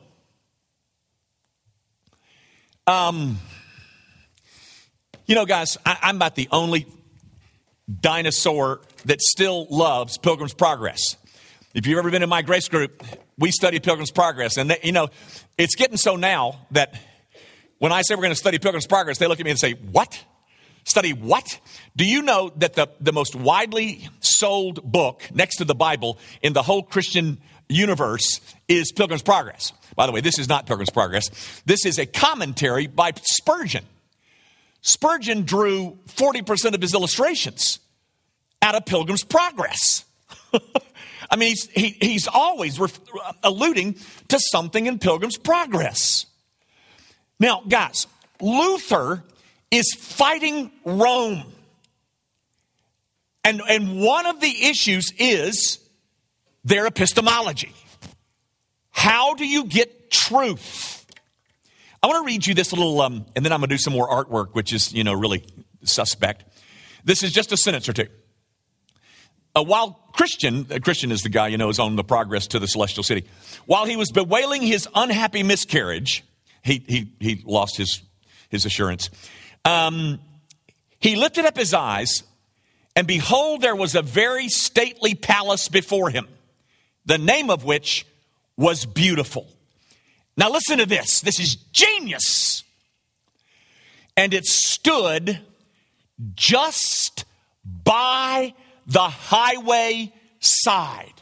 Um, 2.88 3.38
you 5.26 5.34
know, 5.34 5.46
guys, 5.46 5.76
I, 5.84 5.98
I'm 6.02 6.16
about 6.16 6.36
the 6.36 6.48
only 6.52 6.86
dinosaur 8.00 8.80
that 9.04 9.20
still 9.20 9.66
loves 9.70 10.18
Pilgrim's 10.18 10.54
Progress. 10.54 11.16
If 11.76 11.86
you've 11.86 11.98
ever 11.98 12.10
been 12.10 12.22
in 12.22 12.30
my 12.30 12.40
grace 12.40 12.70
group, 12.70 13.04
we 13.36 13.50
study 13.50 13.80
Pilgrim's 13.80 14.10
Progress. 14.10 14.56
And, 14.56 14.70
they, 14.70 14.78
you 14.82 14.92
know, 14.92 15.08
it's 15.58 15.74
getting 15.74 15.98
so 15.98 16.16
now 16.16 16.60
that 16.70 16.98
when 17.76 17.92
I 17.92 18.00
say 18.00 18.14
we're 18.14 18.22
going 18.22 18.32
to 18.32 18.34
study 18.34 18.58
Pilgrim's 18.58 18.86
Progress, 18.86 19.18
they 19.18 19.26
look 19.26 19.40
at 19.40 19.44
me 19.44 19.50
and 19.50 19.60
say, 19.60 19.74
What? 19.74 20.24
Study 20.84 21.12
what? 21.12 21.60
Do 21.94 22.06
you 22.06 22.22
know 22.22 22.50
that 22.56 22.74
the, 22.74 22.88
the 22.98 23.12
most 23.12 23.34
widely 23.34 24.08
sold 24.20 24.90
book 24.90 25.22
next 25.34 25.56
to 25.56 25.66
the 25.66 25.74
Bible 25.74 26.18
in 26.40 26.54
the 26.54 26.62
whole 26.62 26.82
Christian 26.82 27.38
universe 27.68 28.40
is 28.68 28.90
Pilgrim's 28.92 29.22
Progress? 29.22 29.74
By 29.96 30.06
the 30.06 30.12
way, 30.12 30.22
this 30.22 30.38
is 30.38 30.48
not 30.48 30.64
Pilgrim's 30.64 30.88
Progress. 30.88 31.28
This 31.66 31.84
is 31.84 31.98
a 31.98 32.06
commentary 32.06 32.86
by 32.86 33.12
Spurgeon. 33.20 33.84
Spurgeon 34.80 35.42
drew 35.42 35.98
40% 36.08 36.72
of 36.72 36.80
his 36.80 36.94
illustrations 36.94 37.80
out 38.62 38.74
of 38.74 38.86
Pilgrim's 38.86 39.24
Progress. 39.24 40.05
I 41.30 41.36
mean, 41.36 41.50
he's, 41.50 41.68
he, 41.68 41.88
he's 42.00 42.28
always 42.28 42.78
ref- 42.78 43.00
alluding 43.42 43.96
to 44.28 44.38
something 44.38 44.86
in 44.86 44.98
Pilgrim's 44.98 45.36
Progress. 45.36 46.26
Now, 47.38 47.62
guys, 47.68 48.06
Luther 48.40 49.24
is 49.70 49.94
fighting 49.98 50.70
Rome. 50.84 51.44
And, 53.44 53.60
and 53.68 54.00
one 54.00 54.26
of 54.26 54.40
the 54.40 54.64
issues 54.66 55.12
is 55.18 55.78
their 56.64 56.86
epistemology. 56.86 57.72
How 58.90 59.34
do 59.34 59.46
you 59.46 59.64
get 59.64 60.10
truth? 60.10 61.06
I 62.02 62.08
want 62.08 62.24
to 62.24 62.26
read 62.26 62.46
you 62.46 62.54
this 62.54 62.72
little, 62.72 63.00
um, 63.00 63.26
and 63.34 63.44
then 63.44 63.52
I'm 63.52 63.60
going 63.60 63.68
to 63.68 63.74
do 63.74 63.78
some 63.78 63.92
more 63.92 64.08
artwork, 64.08 64.54
which 64.54 64.72
is, 64.72 64.92
you 64.92 65.04
know, 65.04 65.12
really 65.12 65.44
suspect. 65.84 66.44
This 67.04 67.22
is 67.22 67.32
just 67.32 67.52
a 67.52 67.56
sentence 67.56 67.88
or 67.88 67.92
two. 67.92 68.08
Uh, 69.56 69.62
while 69.62 69.92
Christian, 70.12 70.66
uh, 70.70 70.78
Christian 70.80 71.10
is 71.10 71.22
the 71.22 71.30
guy, 71.30 71.48
you 71.48 71.56
know, 71.56 71.70
is 71.70 71.78
on 71.78 71.96
the 71.96 72.04
progress 72.04 72.46
to 72.48 72.58
the 72.58 72.68
celestial 72.68 73.02
city. 73.02 73.26
While 73.64 73.86
he 73.86 73.96
was 73.96 74.12
bewailing 74.12 74.60
his 74.60 74.86
unhappy 74.94 75.42
miscarriage, 75.42 76.24
he, 76.62 76.84
he, 76.86 77.12
he 77.20 77.42
lost 77.46 77.78
his, 77.78 78.02
his 78.50 78.66
assurance. 78.66 79.08
Um, 79.64 80.20
he 80.98 81.16
lifted 81.16 81.46
up 81.46 81.56
his 81.56 81.72
eyes, 81.72 82.22
and 82.94 83.06
behold, 83.06 83.62
there 83.62 83.74
was 83.74 83.94
a 83.94 84.02
very 84.02 84.48
stately 84.48 85.14
palace 85.14 85.68
before 85.68 86.10
him, 86.10 86.28
the 87.06 87.18
name 87.18 87.48
of 87.48 87.64
which 87.64 88.06
was 88.58 88.84
Beautiful. 88.84 89.48
Now, 90.36 90.50
listen 90.50 90.78
to 90.78 90.86
this. 90.86 91.22
This 91.22 91.40
is 91.40 91.56
genius. 91.72 92.62
And 94.18 94.34
it 94.34 94.44
stood 94.44 95.40
just 96.34 97.24
by 97.64 98.52
the 98.86 99.00
highway 99.00 100.12
side. 100.40 101.12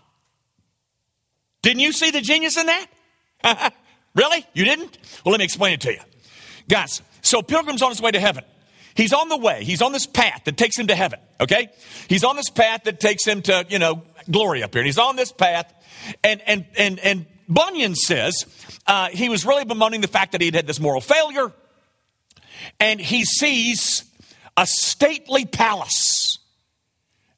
Didn't 1.63 1.81
you 1.81 1.93
see 1.93 2.11
the 2.11 2.21
genius 2.21 2.59
in 2.59 2.67
that? 2.67 3.73
really? 4.15 4.45
You 4.53 4.65
didn't? 4.65 4.99
Well, 5.25 5.33
let 5.33 5.39
me 5.39 5.45
explain 5.45 5.75
it 5.75 5.81
to 5.83 5.93
you. 5.93 6.01
Guys, 6.69 7.03
so 7.23 7.43
Pilgrim's 7.43 7.83
on 7.83 7.91
his 7.91 8.01
way 8.01 8.11
to 8.11 8.21
heaven. 8.21 8.45
He's 8.95 9.13
on 9.13 9.29
the 9.29 9.37
way. 9.37 9.65
He's 9.65 9.83
on 9.83 9.93
this 9.93 10.07
path 10.07 10.43
that 10.45 10.57
takes 10.57 10.79
him 10.79 10.87
to 10.87 10.95
heaven, 10.95 11.19
okay? 11.41 11.69
He's 12.09 12.23
on 12.23 12.37
this 12.37 12.49
path 12.49 12.85
that 12.85 13.01
takes 13.01 13.27
him 13.27 13.43
to, 13.43 13.67
you 13.69 13.79
know, 13.79 14.03
glory 14.31 14.63
up 14.63 14.73
here. 14.73 14.83
And 14.83 14.87
he's 14.87 14.99
on 14.99 15.17
this 15.17 15.33
path. 15.33 15.73
And, 16.23 16.41
and, 16.47 16.67
and, 16.77 16.99
and 17.01 17.27
Bunyan 17.49 17.95
says 17.95 18.45
uh, 18.87 19.09
he 19.09 19.29
was 19.29 19.45
really 19.45 19.65
bemoaning 19.65 20.01
the 20.01 20.09
fact 20.09 20.33
that 20.33 20.41
he'd 20.41 20.55
had 20.55 20.67
this 20.67 20.81
moral 20.81 21.01
failure. 21.01 21.53
And 22.79 23.01
he 23.01 23.25
sees 23.25 24.05
a 24.57 24.67
stately 24.67 25.45
palace, 25.45 26.24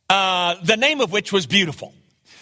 uh, 0.08 0.56
the 0.62 0.76
name 0.76 1.00
of 1.00 1.12
which 1.12 1.32
was 1.32 1.46
Beautiful. 1.46 1.94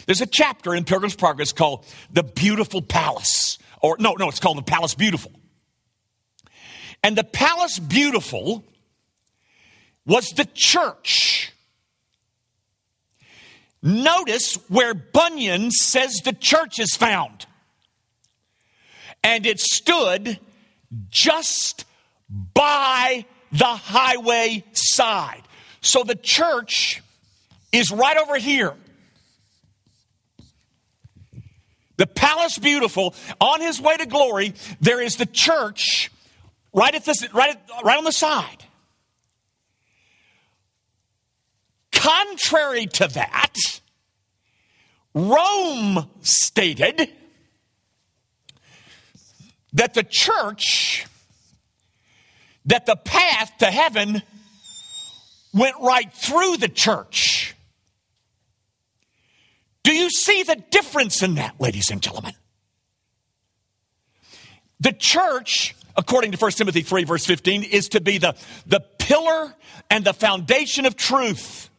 There's 0.06 0.20
a 0.20 0.26
chapter 0.26 0.74
in 0.74 0.84
Pilgrim's 0.84 1.16
Progress 1.16 1.52
called 1.52 1.86
The 2.12 2.22
Beautiful 2.22 2.82
Palace. 2.82 3.58
Or, 3.80 3.96
no, 3.98 4.14
no, 4.14 4.28
it's 4.28 4.40
called 4.40 4.58
The 4.58 4.62
Palace 4.62 4.94
Beautiful. 4.94 5.32
And 7.02 7.18
the 7.18 7.24
palace 7.24 7.78
beautiful 7.78 8.64
was 10.06 10.30
the 10.30 10.48
church. 10.54 11.52
Notice 13.82 14.54
where 14.70 14.94
Bunyan 14.94 15.70
says 15.70 16.22
the 16.24 16.32
church 16.32 16.78
is 16.78 16.96
found. 16.96 17.44
And 19.22 19.44
it 19.44 19.60
stood 19.60 20.40
just 21.10 21.84
by 22.30 23.26
the 23.52 23.64
highway 23.64 24.64
side. 24.72 25.42
So 25.82 26.04
the 26.04 26.16
church 26.16 27.02
is 27.78 27.90
right 27.90 28.16
over 28.16 28.36
here. 28.36 28.74
The 31.96 32.06
palace 32.06 32.58
beautiful, 32.58 33.14
on 33.40 33.60
his 33.60 33.80
way 33.80 33.96
to 33.96 34.06
glory, 34.06 34.54
there 34.80 35.00
is 35.00 35.16
the 35.16 35.26
church 35.26 36.10
right 36.72 36.94
at 36.94 37.04
this, 37.04 37.32
right, 37.32 37.50
at, 37.50 37.84
right 37.84 37.96
on 37.98 38.04
the 38.04 38.12
side. 38.12 38.64
Contrary 41.92 42.86
to 42.86 43.06
that, 43.08 43.54
Rome 45.14 46.10
stated 46.20 47.10
that 49.72 49.94
the 49.94 50.04
church, 50.08 51.06
that 52.66 52.86
the 52.86 52.96
path 52.96 53.52
to 53.58 53.66
heaven 53.66 54.22
went 55.52 55.76
right 55.80 56.12
through 56.12 56.56
the 56.56 56.68
church. 56.68 57.53
Do 59.84 59.92
you 59.94 60.10
see 60.10 60.42
the 60.42 60.56
difference 60.56 61.22
in 61.22 61.36
that, 61.36 61.60
ladies 61.60 61.90
and 61.90 62.02
gentlemen? 62.02 62.34
The 64.80 64.92
church 64.92 65.76
according 65.96 66.32
to 66.32 66.38
1 66.38 66.50
Timothy 66.52 66.82
3, 66.82 67.04
verse 67.04 67.26
15, 67.26 67.62
is 67.62 67.88
to 67.90 68.00
be 68.00 68.18
the, 68.18 68.34
the 68.66 68.80
pillar 68.98 69.54
and 69.90 70.04
the 70.04 70.12
foundation 70.12 70.86
of 70.86 70.96
truth. 70.96 71.70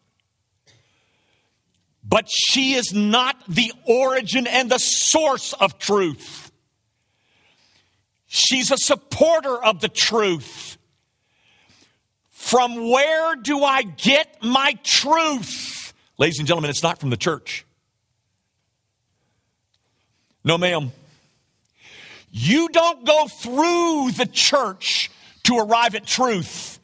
But 2.04 2.30
she 2.30 2.74
is 2.74 2.94
not 2.94 3.36
the 3.48 3.74
origin 3.86 4.48
and 4.48 4.70
the 4.70 4.78
source 4.78 5.54
of 5.54 5.80
truth. 5.80 6.52
She's 8.28 8.72
a 8.72 8.78
supporter 8.78 9.64
of 9.64 9.82
the 9.82 9.90
truth. 9.90 10.78
From 12.30 12.90
where 12.90 13.36
do 13.36 13.64
I 13.64 13.82
get 13.82 14.44
my 14.44 14.78
truth? 14.84 15.94
Ladies 16.18 16.38
and 16.38 16.48
gentlemen, 16.48 16.70
it's 16.70 16.84
not 16.84 17.00
from 17.00 17.10
the 17.10 17.18
church. 17.18 17.66
No, 20.46 20.60
ma'am. 20.60 20.92
You 22.30 22.70
don't 22.70 23.04
go 23.04 23.28
through 23.28 24.12
the 24.12 24.30
church 24.32 25.10
to 25.44 25.58
arrive 25.58 25.96
at 25.96 26.06
truth. 26.06 26.80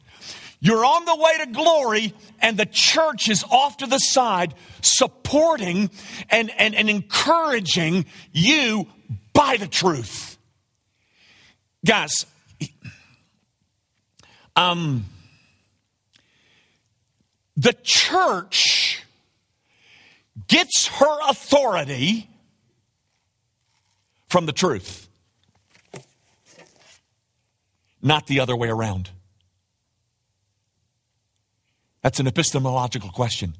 You're 0.58 0.84
on 0.84 1.04
the 1.04 1.14
way 1.14 1.38
to 1.38 1.46
glory, 1.46 2.12
and 2.40 2.56
the 2.56 2.66
church 2.66 3.28
is 3.28 3.44
off 3.44 3.76
to 3.78 3.86
the 3.86 3.98
side, 3.98 4.54
supporting 4.80 5.90
and, 6.28 6.50
and, 6.58 6.74
and 6.74 6.90
encouraging 6.90 8.06
you 8.32 8.88
by 9.32 9.56
the 9.58 9.68
truth. 9.68 10.38
Guys, 11.84 12.26
um, 14.56 15.04
the 17.56 17.76
church 17.84 19.04
gets 20.48 20.88
her 20.88 21.18
authority 21.28 22.28
from 24.32 24.46
the 24.46 24.52
truth 24.52 25.10
not 28.00 28.26
the 28.26 28.40
other 28.40 28.56
way 28.56 28.68
around? 28.68 29.10
That's 32.00 32.18
an 32.18 32.26
epistemological 32.26 33.10
question. 33.10 33.54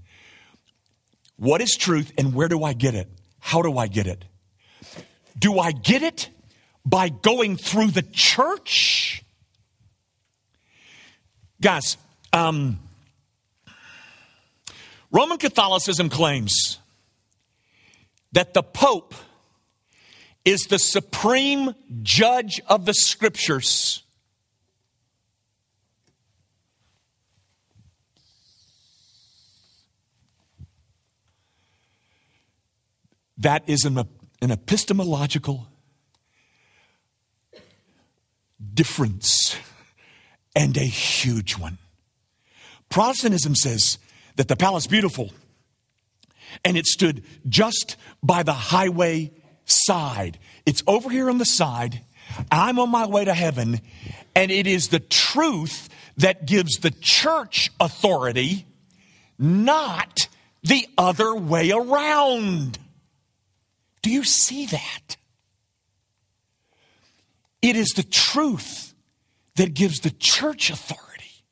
What 1.36 1.60
is 1.60 1.76
truth 1.76 2.10
and 2.16 2.34
where 2.34 2.48
do 2.48 2.64
I 2.64 2.72
get 2.72 2.94
it? 2.94 3.06
How 3.38 3.60
do 3.60 3.76
I 3.76 3.86
get 3.86 4.06
it? 4.06 4.24
Do 5.38 5.58
I 5.58 5.72
get 5.72 6.02
it 6.02 6.30
by 6.86 7.10
going 7.10 7.58
through 7.58 7.88
the 7.88 8.02
church? 8.02 9.22
Guys, 11.60 11.98
um, 12.32 12.80
Roman 15.10 15.36
Catholicism 15.36 16.08
claims 16.08 16.78
that 18.32 18.54
the 18.54 18.62
Pope 18.62 19.14
is 20.44 20.62
the 20.62 20.78
supreme 20.78 21.74
judge 22.02 22.60
of 22.68 22.84
the 22.84 22.94
scriptures. 22.94 24.02
That 33.38 33.64
is 33.66 33.84
an, 33.84 33.98
an 34.40 34.50
epistemological 34.50 35.66
difference 38.74 39.56
and 40.54 40.76
a 40.76 40.80
huge 40.80 41.58
one. 41.58 41.78
Protestantism 42.88 43.56
says 43.56 43.98
that 44.36 44.48
the 44.48 44.56
palace 44.56 44.86
beautiful 44.86 45.30
and 46.64 46.76
it 46.76 46.86
stood 46.86 47.24
just 47.48 47.96
by 48.22 48.42
the 48.42 48.52
highway 48.52 49.32
side. 49.64 50.38
It's 50.66 50.82
over 50.86 51.10
here 51.10 51.28
on 51.30 51.38
the 51.38 51.44
side. 51.44 52.02
I'm 52.50 52.78
on 52.78 52.90
my 52.90 53.06
way 53.06 53.24
to 53.24 53.34
heaven, 53.34 53.80
and 54.34 54.50
it 54.50 54.66
is 54.66 54.88
the 54.88 55.00
truth 55.00 55.88
that 56.16 56.46
gives 56.46 56.78
the 56.78 56.90
church 56.90 57.70
authority, 57.80 58.66
not 59.38 60.28
the 60.62 60.86
other 60.96 61.34
way 61.34 61.72
around. 61.72 62.78
Do 64.02 64.10
you 64.10 64.24
see 64.24 64.66
that? 64.66 65.16
It 67.60 67.76
is 67.76 67.90
the 67.90 68.02
truth 68.02 68.94
that 69.56 69.74
gives 69.74 70.00
the 70.00 70.10
church 70.10 70.70
authority, 70.70 71.44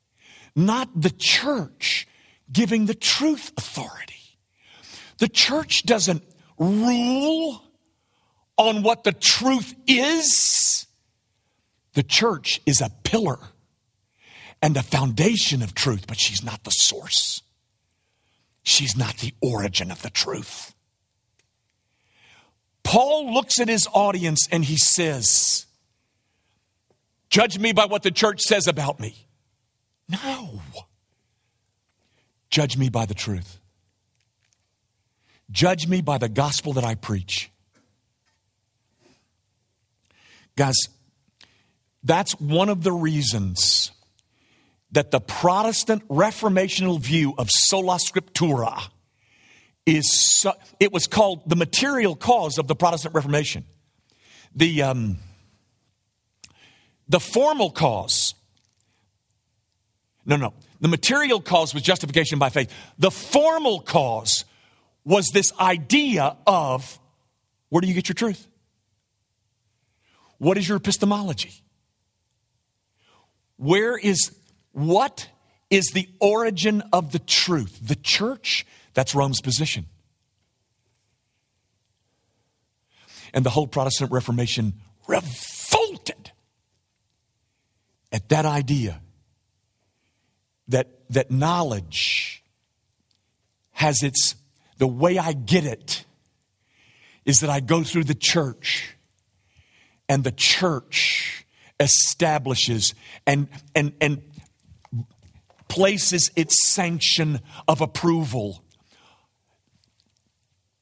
not 0.55 0.89
the 0.99 1.11
church 1.11 2.07
giving 2.51 2.85
the 2.85 2.95
truth 2.95 3.53
authority. 3.57 4.15
The 5.19 5.29
church 5.29 5.83
doesn't 5.83 6.23
rule 6.57 7.63
on 8.61 8.83
what 8.83 9.03
the 9.03 9.11
truth 9.11 9.73
is. 9.87 10.85
The 11.93 12.03
church 12.03 12.61
is 12.65 12.79
a 12.79 12.91
pillar 13.03 13.39
and 14.61 14.77
a 14.77 14.83
foundation 14.83 15.63
of 15.63 15.73
truth, 15.73 16.05
but 16.07 16.19
she's 16.19 16.43
not 16.43 16.63
the 16.63 16.71
source. 16.71 17.41
She's 18.63 18.95
not 18.95 19.17
the 19.17 19.33
origin 19.41 19.89
of 19.89 20.03
the 20.03 20.11
truth. 20.11 20.75
Paul 22.83 23.33
looks 23.33 23.59
at 23.59 23.67
his 23.67 23.87
audience 23.93 24.47
and 24.51 24.63
he 24.63 24.77
says, 24.77 25.65
Judge 27.29 27.57
me 27.57 27.71
by 27.71 27.85
what 27.85 28.03
the 28.03 28.11
church 28.11 28.41
says 28.41 28.67
about 28.67 28.99
me. 28.99 29.27
No. 30.07 30.61
Judge 32.49 32.77
me 32.77 32.89
by 32.89 33.05
the 33.05 33.13
truth. 33.13 33.57
Judge 35.49 35.87
me 35.87 36.01
by 36.01 36.17
the 36.17 36.29
gospel 36.29 36.73
that 36.73 36.83
I 36.83 36.95
preach. 36.95 37.49
Guys, 40.55 40.75
that's 42.03 42.33
one 42.39 42.69
of 42.69 42.83
the 42.83 42.91
reasons 42.91 43.91
that 44.91 45.11
the 45.11 45.21
Protestant 45.21 46.07
reformational 46.07 46.99
view 46.99 47.33
of 47.37 47.49
sola 47.49 47.97
scriptura 47.97 48.89
is 49.85 50.11
so, 50.11 50.53
it 50.79 50.91
was 50.91 51.07
called 51.07 51.49
the 51.49 51.55
material 51.55 52.15
cause 52.15 52.57
of 52.57 52.67
the 52.67 52.75
Protestant 52.75 53.15
Reformation. 53.15 53.65
The 54.53 54.83
um, 54.83 55.17
the 57.07 57.19
formal 57.19 57.71
cause. 57.71 58.35
No, 60.25 60.35
no. 60.35 60.53
The 60.81 60.87
material 60.87 61.41
cause 61.41 61.73
was 61.73 61.83
justification 61.83 62.39
by 62.39 62.49
faith. 62.49 62.71
The 62.97 63.11
formal 63.11 63.81
cause 63.81 64.45
was 65.03 65.27
this 65.33 65.51
idea 65.59 66.37
of 66.45 66.99
where 67.69 67.81
do 67.81 67.87
you 67.87 67.93
get 67.93 68.07
your 68.07 68.15
truth? 68.15 68.47
What 70.41 70.57
is 70.57 70.67
your 70.67 70.77
epistemology? 70.77 71.51
Where 73.57 73.95
is, 73.95 74.35
what 74.71 75.29
is 75.69 75.91
the 75.93 76.09
origin 76.19 76.81
of 76.91 77.11
the 77.11 77.19
truth? 77.19 77.77
The 77.79 77.93
church, 77.93 78.65
that's 78.95 79.13
Rome's 79.13 79.39
position. 79.39 79.85
And 83.35 83.45
the 83.45 83.51
whole 83.51 83.67
Protestant 83.67 84.11
Reformation 84.11 84.73
revolted 85.07 86.31
at 88.11 88.29
that 88.29 88.47
idea 88.47 88.99
that, 90.69 90.87
that 91.11 91.29
knowledge 91.29 92.43
has 93.73 94.01
its 94.01 94.33
the 94.79 94.87
way 94.87 95.19
I 95.19 95.33
get 95.33 95.65
it 95.65 96.03
is 97.25 97.41
that 97.41 97.51
I 97.51 97.59
go 97.59 97.83
through 97.83 98.05
the 98.05 98.15
church 98.15 98.97
and 100.11 100.25
the 100.25 100.31
church 100.33 101.45
establishes 101.79 102.93
and, 103.25 103.47
and, 103.73 103.93
and 104.01 104.21
places 105.69 106.29
its 106.35 106.67
sanction 106.67 107.39
of 107.65 107.79
approval. 107.79 108.61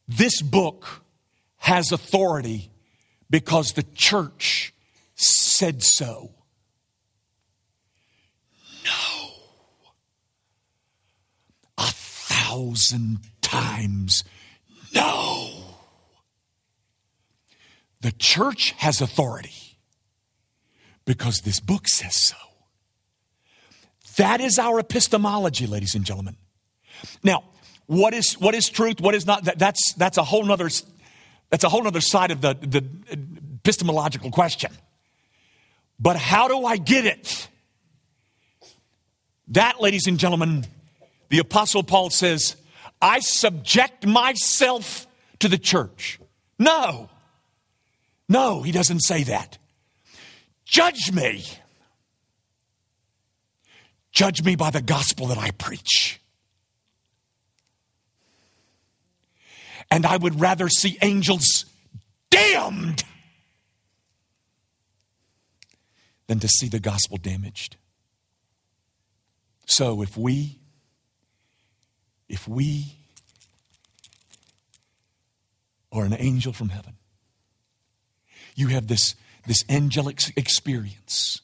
This 0.07 0.41
book 0.41 1.03
has 1.57 1.91
authority 1.91 2.71
because 3.29 3.73
the 3.73 3.83
church 3.93 4.73
said 5.13 5.83
so. 5.83 6.31
No. 8.83 9.29
A 11.77 11.85
thousand 11.85 13.19
times 13.43 14.23
no. 14.91 15.58
The 18.01 18.11
church 18.11 18.71
has 18.77 19.01
authority 19.01 19.77
because 21.05 21.39
this 21.39 21.59
book 21.59 21.87
says 21.87 22.15
so. 22.15 22.35
That 24.17 24.41
is 24.41 24.59
our 24.59 24.79
epistemology, 24.79 25.67
ladies 25.67 25.95
and 25.95 26.05
gentlemen. 26.05 26.35
Now, 27.23 27.43
what 27.87 28.13
is 28.13 28.33
what 28.33 28.53
is 28.53 28.69
truth? 28.69 29.01
What 29.01 29.15
is 29.15 29.25
not? 29.25 29.45
That, 29.45 29.57
that's 29.57 29.93
that's 29.93 30.17
a 30.17 30.23
whole 30.23 30.43
nother 30.43 30.69
that's 31.49 31.63
a 31.63 31.69
whole 31.69 31.87
other 31.87 32.01
side 32.01 32.31
of 32.31 32.41
the, 32.41 32.53
the 32.53 32.85
epistemological 33.11 34.31
question. 34.31 34.71
But 35.99 36.15
how 36.15 36.47
do 36.47 36.65
I 36.65 36.77
get 36.77 37.05
it? 37.05 37.47
That, 39.49 39.81
ladies 39.81 40.07
and 40.07 40.19
gentlemen, 40.19 40.65
the 41.29 41.39
Apostle 41.39 41.83
Paul 41.83 42.11
says, 42.11 42.55
I 43.01 43.19
subject 43.19 44.05
myself 44.05 45.07
to 45.39 45.47
the 45.47 45.57
church. 45.57 46.19
No. 46.59 47.09
No, 48.29 48.61
he 48.61 48.71
doesn't 48.71 48.99
say 49.01 49.23
that. 49.23 49.57
Judge 50.63 51.11
me. 51.11 51.43
Judge 54.11 54.43
me 54.43 54.55
by 54.55 54.69
the 54.69 54.81
gospel 54.81 55.27
that 55.27 55.37
I 55.39 55.49
preach. 55.51 56.21
And 59.89 60.05
I 60.05 60.17
would 60.17 60.39
rather 60.39 60.69
see 60.69 60.99
angels 61.01 61.65
damned 62.29 63.03
than 66.27 66.39
to 66.39 66.47
see 66.47 66.67
the 66.67 66.79
gospel 66.79 67.17
damaged. 67.17 67.75
So 69.65 70.03
if 70.03 70.15
we 70.15 70.59
if 72.27 72.47
we 72.47 72.95
are 75.91 76.05
an 76.05 76.15
angel 76.19 76.53
from 76.53 76.69
heaven, 76.69 76.98
you 78.59 78.67
have 78.67 78.87
this, 78.87 79.15
this 79.47 79.63
angelic 79.69 80.19
experience 80.35 81.41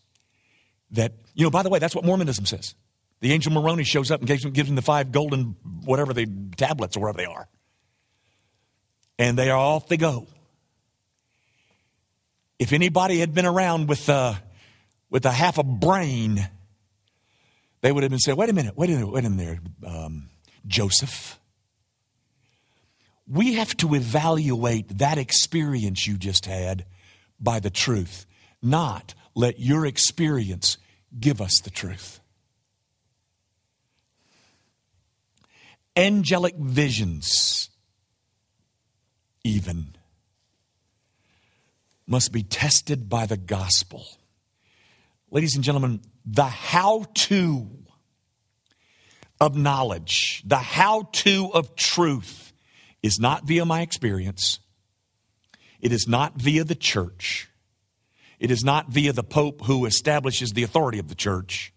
that, 0.92 1.14
you 1.34 1.44
know, 1.44 1.50
by 1.50 1.64
the 1.64 1.70
way, 1.70 1.80
that's 1.80 1.96
what 1.96 2.06
Mormonism 2.06 2.46
says. 2.46 2.76
The 3.22 3.32
angel 3.32 3.54
Moroni 3.54 3.84
shows 3.84 4.12
up 4.12 4.20
and 4.20 4.28
gives 4.28 4.44
him, 4.44 4.52
gives 4.52 4.74
the 4.74 4.82
five 4.82 5.12
golden, 5.12 5.56
whatever 5.86 6.14
the 6.14 6.28
tablets 6.58 6.98
or 6.98 7.00
whatever 7.00 7.18
they 7.18 7.26
are. 7.26 7.48
And 9.18 9.38
they 9.38 9.50
are 9.50 9.58
off 9.58 9.88
they 9.88 9.98
go. 9.98 10.28
If 12.60 12.74
anybody 12.74 13.20
had 13.20 13.34
been 13.34 13.46
around 13.46 13.88
with, 13.88 14.10
uh, 14.10 14.36
with 15.10 15.26
a 15.26 15.32
half 15.32 15.58
a 15.58 15.64
brain, 15.64 16.48
they 17.82 17.92
would 17.92 18.04
have 18.04 18.10
been 18.10 18.20
saying, 18.20 18.38
wait 18.38 18.50
a 18.50 18.54
minute, 18.54 18.78
wait 18.78 18.90
a 18.90 18.94
minute, 18.94 19.12
wait 19.12 19.26
a 19.26 19.30
minute. 19.30 19.60
Um, 19.86 20.30
Joseph. 20.68 21.40
We 23.28 23.54
have 23.54 23.76
to 23.78 23.96
evaluate 23.96 25.00
that 25.00 25.18
experience 25.18 26.06
you 26.06 26.18
just 26.18 26.46
had 26.46 26.86
by 27.40 27.60
the 27.60 27.70
truth, 27.70 28.26
not 28.62 29.14
let 29.34 29.60
your 29.60 29.86
experience 29.86 30.78
give 31.20 31.42
us 31.42 31.60
the 31.64 31.70
truth. 31.70 32.20
Angelic 35.96 36.56
visions, 36.56 37.70
even, 39.44 39.96
must 42.08 42.32
be 42.32 42.44
tested 42.44 43.10
by 43.10 43.26
the 43.26 43.38
gospel. 43.38 44.06
Ladies 45.32 45.56
and 45.56 45.64
gentlemen, 45.64 46.02
the 46.26 46.46
how 46.46 47.06
to 47.14 47.70
of 49.40 49.56
knowledge, 49.56 50.44
the 50.46 50.58
how 50.58 51.10
to 51.12 51.50
of 51.54 51.76
truth, 51.76 52.54
is 53.02 53.20
not 53.20 53.46
via 53.46 53.66
my 53.66 53.82
experience, 53.82 54.60
It 55.86 55.92
is 55.92 56.08
not 56.08 56.34
via 56.42 56.64
the 56.64 56.74
church. 56.74 57.48
It 58.40 58.50
is 58.50 58.64
not 58.64 58.90
via 58.90 59.14
the 59.14 59.22
Pope 59.22 59.66
who 59.66 59.86
establishes 59.86 60.50
the 60.50 60.64
authority 60.64 60.98
of 60.98 61.10
the 61.10 61.14
church. 61.14 61.72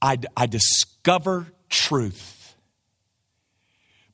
I, 0.00 0.18
I 0.36 0.46
discover 0.46 1.48
truth 1.68 2.54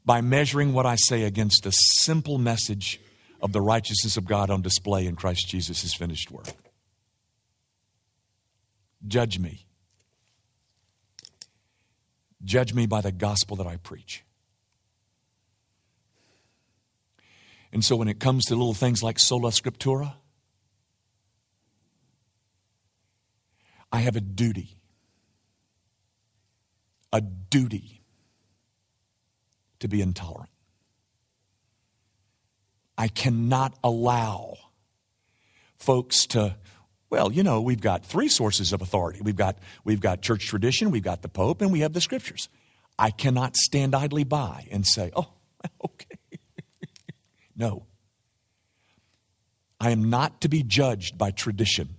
by 0.06 0.22
measuring 0.22 0.72
what 0.72 0.86
I 0.86 0.94
say 0.96 1.24
against 1.24 1.66
a 1.66 1.72
simple 1.98 2.38
message 2.38 2.98
of 3.42 3.52
the 3.52 3.60
righteousness 3.60 4.16
of 4.16 4.24
God 4.24 4.48
on 4.48 4.62
display 4.62 5.06
in 5.06 5.14
Christ 5.14 5.46
Jesus' 5.48 5.92
finished 5.92 6.30
work. 6.30 6.48
Judge 9.06 9.38
me. 9.38 9.66
Judge 12.42 12.72
me 12.72 12.86
by 12.86 13.02
the 13.02 13.12
gospel 13.12 13.54
that 13.56 13.66
I 13.66 13.76
preach. 13.76 14.24
And 17.72 17.84
so 17.84 17.96
when 17.96 18.08
it 18.08 18.20
comes 18.20 18.44
to 18.46 18.54
little 18.54 18.74
things 18.74 19.02
like 19.02 19.18
sola 19.18 19.50
scriptura, 19.50 20.14
I 23.90 24.00
have 24.00 24.16
a 24.16 24.20
duty, 24.20 24.76
a 27.12 27.20
duty 27.20 28.02
to 29.80 29.88
be 29.88 30.00
intolerant. 30.00 30.50
I 32.96 33.08
cannot 33.08 33.74
allow 33.82 34.56
folks 35.78 36.26
to 36.28 36.56
well, 37.12 37.30
you 37.30 37.42
know, 37.42 37.60
we've 37.60 37.82
got 37.82 38.06
three 38.06 38.28
sources 38.28 38.72
of 38.72 38.80
authority. 38.80 39.20
We've 39.22 39.36
got, 39.36 39.58
we've 39.84 40.00
got 40.00 40.22
church 40.22 40.46
tradition, 40.48 40.90
we've 40.90 41.02
got 41.02 41.20
the 41.20 41.28
Pope, 41.28 41.60
and 41.60 41.70
we 41.70 41.80
have 41.80 41.92
the 41.92 42.00
scriptures. 42.00 42.48
I 42.98 43.10
cannot 43.10 43.54
stand 43.54 43.94
idly 43.94 44.24
by 44.24 44.66
and 44.70 44.86
say, 44.86 45.10
oh, 45.14 45.28
okay. 45.84 46.11
No. 47.56 47.86
I 49.80 49.90
am 49.90 50.10
not 50.10 50.40
to 50.42 50.48
be 50.48 50.62
judged 50.62 51.18
by 51.18 51.32
tradition. 51.32 51.96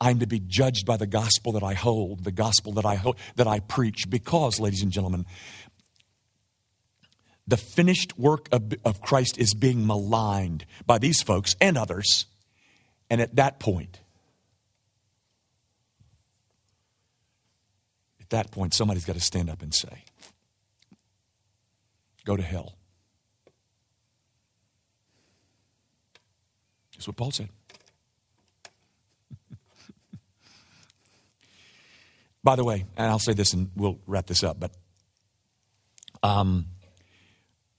I'm 0.00 0.18
to 0.20 0.26
be 0.26 0.40
judged 0.40 0.86
by 0.86 0.96
the 0.96 1.06
gospel 1.06 1.52
that 1.52 1.62
I 1.62 1.74
hold, 1.74 2.24
the 2.24 2.32
gospel 2.32 2.72
that 2.72 2.86
I 2.86 2.94
hold, 2.96 3.16
that 3.36 3.46
I 3.46 3.60
preach, 3.60 4.08
because, 4.08 4.58
ladies 4.58 4.82
and 4.82 4.90
gentlemen, 4.90 5.26
the 7.46 7.56
finished 7.56 8.18
work 8.18 8.48
of, 8.50 8.72
of 8.84 9.00
Christ 9.00 9.38
is 9.38 9.54
being 9.54 9.86
maligned 9.86 10.64
by 10.86 10.98
these 10.98 11.22
folks 11.22 11.54
and 11.60 11.76
others 11.76 12.26
and 13.10 13.20
at 13.20 13.36
that 13.36 13.60
point, 13.60 14.00
at 18.20 18.30
that 18.30 18.50
point, 18.50 18.74
somebody's 18.74 19.04
got 19.04 19.14
to 19.14 19.20
stand 19.20 19.50
up 19.50 19.62
and 19.62 19.74
say, 19.74 20.04
Go 22.24 22.36
to 22.36 22.42
hell. 22.42 22.74
That's 27.04 27.08
what 27.08 27.16
Paul 27.18 27.32
said. 27.32 27.50
By 32.42 32.56
the 32.56 32.64
way, 32.64 32.86
and 32.96 33.08
I'll 33.08 33.18
say 33.18 33.34
this 33.34 33.52
and 33.52 33.70
we'll 33.76 33.98
wrap 34.06 34.24
this 34.24 34.42
up, 34.42 34.58
but 34.58 34.70
um, 36.22 36.64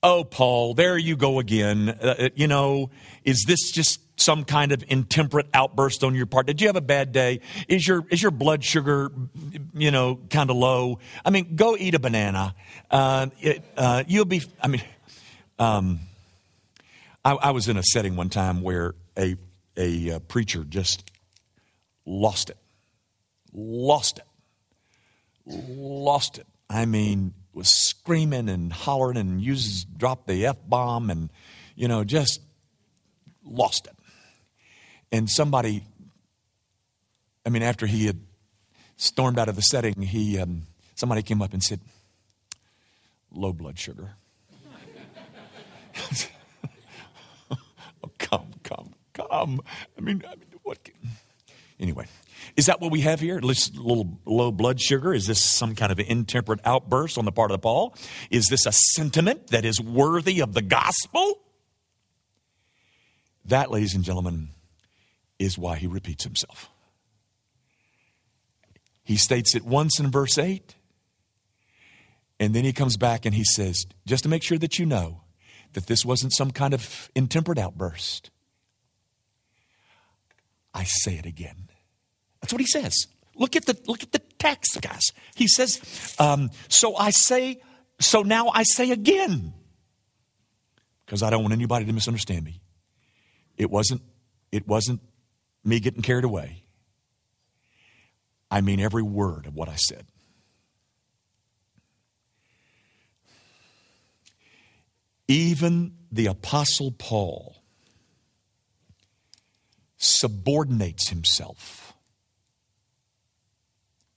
oh, 0.00 0.22
Paul, 0.22 0.74
there 0.74 0.96
you 0.96 1.16
go 1.16 1.40
again. 1.40 1.88
Uh, 1.88 2.14
uh 2.18 2.28
you 2.36 2.46
know, 2.46 2.90
is 3.24 3.44
this 3.48 3.72
just 3.72 3.98
some 4.20 4.44
kind 4.44 4.70
of 4.70 4.84
intemperate 4.86 5.48
outburst 5.52 6.04
on 6.04 6.14
your 6.14 6.26
part? 6.26 6.46
Did 6.46 6.60
you 6.60 6.68
have 6.68 6.76
a 6.76 6.80
bad 6.80 7.10
day? 7.10 7.40
Is 7.66 7.84
your 7.84 8.06
is 8.10 8.22
your 8.22 8.30
blood 8.30 8.62
sugar, 8.62 9.10
you 9.74 9.90
know, 9.90 10.20
kind 10.30 10.50
of 10.50 10.56
low? 10.56 11.00
I 11.24 11.30
mean, 11.30 11.56
go 11.56 11.76
eat 11.76 11.96
a 11.96 11.98
banana. 11.98 12.54
Uh, 12.92 13.26
it, 13.40 13.64
uh, 13.76 14.04
you'll 14.06 14.24
be. 14.24 14.44
I 14.62 14.68
mean, 14.68 14.82
um, 15.58 15.98
I, 17.24 17.32
I, 17.32 17.50
was 17.50 17.66
in 17.66 17.76
a 17.76 17.82
setting 17.82 18.14
one 18.14 18.28
time 18.28 18.62
where 18.62 18.94
a 19.18 19.36
a 19.76 20.12
uh, 20.12 20.18
preacher 20.20 20.64
just 20.64 21.10
lost 22.04 22.50
it, 22.50 22.58
lost 23.52 24.18
it, 24.18 24.26
lost 25.46 26.38
it. 26.38 26.46
I 26.68 26.86
mean, 26.86 27.34
was 27.52 27.68
screaming 27.68 28.48
and 28.48 28.72
hollering 28.72 29.16
and 29.16 29.40
uses 29.40 29.84
dropped 29.84 30.26
the 30.26 30.46
f 30.46 30.56
bomb 30.66 31.10
and 31.10 31.30
you 31.74 31.88
know 31.88 32.04
just 32.04 32.40
lost 33.44 33.86
it 33.86 33.96
and 35.12 35.30
somebody, 35.30 35.84
I 37.44 37.50
mean, 37.50 37.62
after 37.62 37.86
he 37.86 38.06
had 38.06 38.20
stormed 38.96 39.38
out 39.38 39.48
of 39.48 39.56
the 39.56 39.62
setting, 39.62 40.02
he, 40.02 40.38
um, 40.38 40.62
somebody 40.94 41.22
came 41.22 41.42
up 41.42 41.52
and 41.52 41.62
said, 41.62 41.80
low 43.30 43.52
blood 43.52 43.78
sugar. 43.78 44.14
oh, 47.50 47.56
come, 48.18 48.52
come. 49.36 49.60
I 49.96 50.00
mean, 50.00 50.22
I 50.26 50.36
mean 50.36 50.46
what? 50.62 50.82
Can... 50.82 50.94
Anyway, 51.78 52.06
is 52.56 52.66
that 52.66 52.80
what 52.80 52.90
we 52.90 53.02
have 53.02 53.20
here? 53.20 53.38
A 53.38 53.42
little 53.42 54.18
low 54.24 54.50
blood 54.50 54.80
sugar? 54.80 55.12
Is 55.12 55.26
this 55.26 55.40
some 55.40 55.74
kind 55.74 55.92
of 55.92 56.00
intemperate 56.00 56.60
outburst 56.64 57.18
on 57.18 57.24
the 57.24 57.32
part 57.32 57.50
of 57.50 57.60
Paul? 57.60 57.94
Is 58.30 58.46
this 58.46 58.64
a 58.66 58.72
sentiment 58.72 59.48
that 59.48 59.64
is 59.64 59.80
worthy 59.80 60.40
of 60.40 60.54
the 60.54 60.62
gospel? 60.62 61.40
That, 63.44 63.70
ladies 63.70 63.94
and 63.94 64.02
gentlemen, 64.02 64.48
is 65.38 65.58
why 65.58 65.76
he 65.76 65.86
repeats 65.86 66.24
himself. 66.24 66.70
He 69.04 69.16
states 69.16 69.54
it 69.54 69.64
once 69.64 70.00
in 70.00 70.10
verse 70.10 70.36
8, 70.36 70.74
and 72.40 72.54
then 72.54 72.64
he 72.64 72.72
comes 72.72 72.96
back 72.96 73.24
and 73.24 73.34
he 73.34 73.44
says, 73.44 73.86
just 74.04 74.24
to 74.24 74.28
make 74.28 74.42
sure 74.42 74.58
that 74.58 74.78
you 74.78 74.86
know 74.86 75.20
that 75.74 75.86
this 75.86 76.04
wasn't 76.04 76.32
some 76.32 76.50
kind 76.50 76.74
of 76.74 77.10
intemperate 77.14 77.58
outburst, 77.58 78.30
I 80.76 80.84
say 80.84 81.14
it 81.14 81.24
again. 81.26 81.70
That's 82.40 82.52
what 82.52 82.60
he 82.60 82.66
says. 82.66 82.94
Look 83.34 83.56
at 83.56 83.64
the 83.64 83.76
look 83.86 84.02
at 84.02 84.12
the 84.12 84.20
text, 84.38 84.78
guys. 84.82 85.02
He 85.34 85.48
says, 85.48 86.14
um, 86.18 86.50
"So 86.68 86.96
I 86.96 87.10
say, 87.10 87.60
so 87.98 88.22
now 88.22 88.48
I 88.48 88.62
say 88.62 88.90
again, 88.90 89.54
because 91.04 91.22
I 91.22 91.30
don't 91.30 91.42
want 91.42 91.54
anybody 91.54 91.86
to 91.86 91.92
misunderstand 91.92 92.44
me. 92.44 92.60
It 93.56 93.70
wasn't, 93.70 94.02
it 94.52 94.68
wasn't 94.68 95.00
me 95.64 95.80
getting 95.80 96.02
carried 96.02 96.24
away. 96.24 96.64
I 98.50 98.60
mean 98.60 98.80
every 98.80 99.02
word 99.02 99.46
of 99.46 99.54
what 99.54 99.68
I 99.68 99.76
said. 99.76 100.06
Even 105.28 105.94
the 106.12 106.26
Apostle 106.26 106.92
Paul 106.92 107.55
subordinates 109.96 111.08
himself 111.08 111.94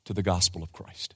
to 0.05 0.13
the 0.13 0.23
gospel 0.23 0.63
of 0.63 0.71
Christ. 0.73 1.15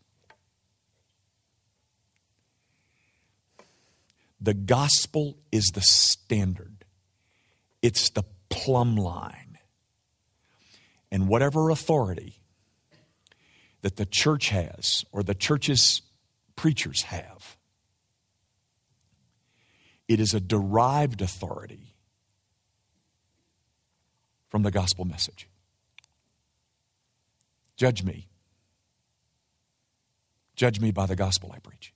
The 4.39 4.53
gospel 4.53 5.37
is 5.51 5.71
the 5.73 5.81
standard, 5.81 6.85
it's 7.81 8.09
the 8.09 8.23
plumb 8.49 8.95
line 8.95 9.57
and 11.13 11.27
whatever 11.27 11.69
authority 11.69 12.41
that 13.83 13.97
the 13.97 14.05
church 14.05 14.49
has 14.49 15.05
or 15.11 15.21
the 15.21 15.35
church's 15.35 16.01
preachers 16.55 17.03
have, 17.03 17.55
it 20.07 20.19
is 20.19 20.33
a 20.33 20.39
derived 20.39 21.21
authority 21.21 21.92
from 24.53 24.61
the 24.61 24.69
gospel 24.69 25.03
message. 25.03 25.49
Judge 27.75 28.03
me. 28.03 28.27
Judge 30.55 30.79
me 30.79 30.91
by 30.91 31.07
the 31.07 31.15
gospel 31.15 31.51
I 31.51 31.57
preach. 31.57 31.91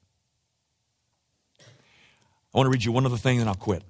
I 1.61 2.57
want 2.57 2.65
to 2.65 2.71
read 2.71 2.83
you 2.83 2.91
one 2.91 3.05
other 3.05 3.15
thing, 3.15 3.39
and 3.39 3.47
I'll 3.47 3.53
quit. 3.53 3.83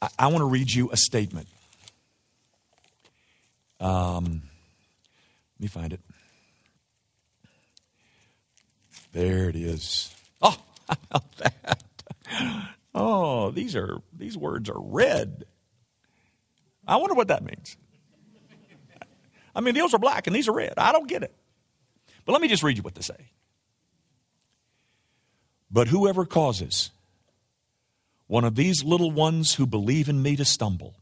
I, 0.00 0.08
I 0.18 0.26
want 0.28 0.38
to 0.38 0.46
read 0.46 0.72
you 0.72 0.88
a 0.90 0.96
statement 0.96 1.48
um, 3.80 4.42
let 5.58 5.60
me 5.60 5.68
find 5.68 5.92
it. 5.92 6.00
There 9.12 9.50
it 9.50 9.56
is. 9.56 10.14
Oh, 10.40 10.56
how 10.88 10.96
about 11.10 11.36
that? 11.36 11.84
Oh, 12.94 13.50
these 13.50 13.76
are 13.76 13.98
these 14.16 14.38
words 14.38 14.70
are 14.70 14.80
red. 14.80 15.44
I 16.90 16.96
wonder 16.96 17.14
what 17.14 17.28
that 17.28 17.44
means. 17.44 17.76
I 19.54 19.60
mean, 19.60 19.74
those 19.74 19.94
are 19.94 19.98
black 19.98 20.26
and 20.26 20.34
these 20.34 20.48
are 20.48 20.52
red. 20.52 20.74
I 20.76 20.92
don't 20.92 21.08
get 21.08 21.22
it. 21.22 21.34
But 22.24 22.32
let 22.32 22.42
me 22.42 22.48
just 22.48 22.62
read 22.62 22.76
you 22.76 22.82
what 22.82 22.94
they 22.94 23.02
say. 23.02 23.30
But 25.70 25.88
whoever 25.88 26.26
causes 26.26 26.90
one 28.26 28.44
of 28.44 28.54
these 28.54 28.84
little 28.84 29.10
ones 29.10 29.54
who 29.54 29.66
believe 29.66 30.08
in 30.08 30.22
me 30.22 30.36
to 30.36 30.44
stumble, 30.44 30.96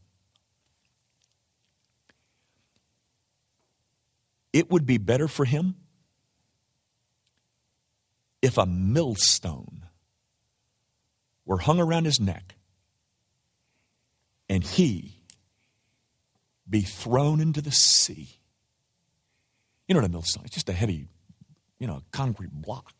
It 4.51 4.71
would 4.71 4.85
be 4.85 4.97
better 4.97 5.27
for 5.27 5.45
him 5.45 5.75
if 8.41 8.57
a 8.57 8.65
millstone 8.65 9.85
were 11.45 11.59
hung 11.59 11.79
around 11.79 12.05
his 12.05 12.19
neck 12.19 12.55
and 14.47 14.63
he 14.63 15.18
be 16.69 16.81
thrown 16.81 17.39
into 17.39 17.61
the 17.61 17.71
sea. 17.71 18.29
You 19.87 19.95
know 19.95 20.01
what 20.01 20.09
a 20.09 20.11
millstone? 20.11 20.45
It's 20.45 20.53
just 20.53 20.69
a 20.69 20.73
heavy, 20.73 21.07
you 21.79 21.87
know, 21.87 22.03
concrete 22.11 22.51
block. 22.51 22.93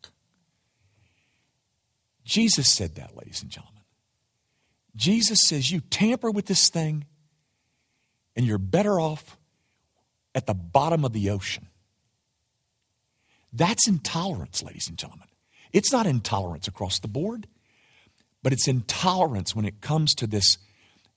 Jesus 2.24 2.72
said 2.72 2.96
that, 2.96 3.16
ladies 3.16 3.42
and 3.42 3.50
gentlemen. 3.50 3.82
Jesus 4.96 5.38
says 5.46 5.70
you 5.70 5.80
tamper 5.80 6.30
with 6.30 6.46
this 6.46 6.68
thing 6.68 7.06
and 8.34 8.44
you're 8.44 8.58
better 8.58 9.00
off 9.00 9.36
at 10.34 10.46
the 10.46 10.54
bottom 10.54 11.04
of 11.04 11.12
the 11.12 11.30
ocean. 11.30 11.66
That's 13.52 13.88
intolerance, 13.88 14.62
ladies 14.62 14.88
and 14.88 14.96
gentlemen. 14.96 15.28
It's 15.72 15.92
not 15.92 16.06
intolerance 16.06 16.68
across 16.68 16.98
the 16.98 17.08
board, 17.08 17.46
but 18.42 18.52
it's 18.52 18.68
intolerance 18.68 19.54
when 19.54 19.64
it 19.64 19.80
comes 19.80 20.14
to 20.14 20.26
this, 20.26 20.58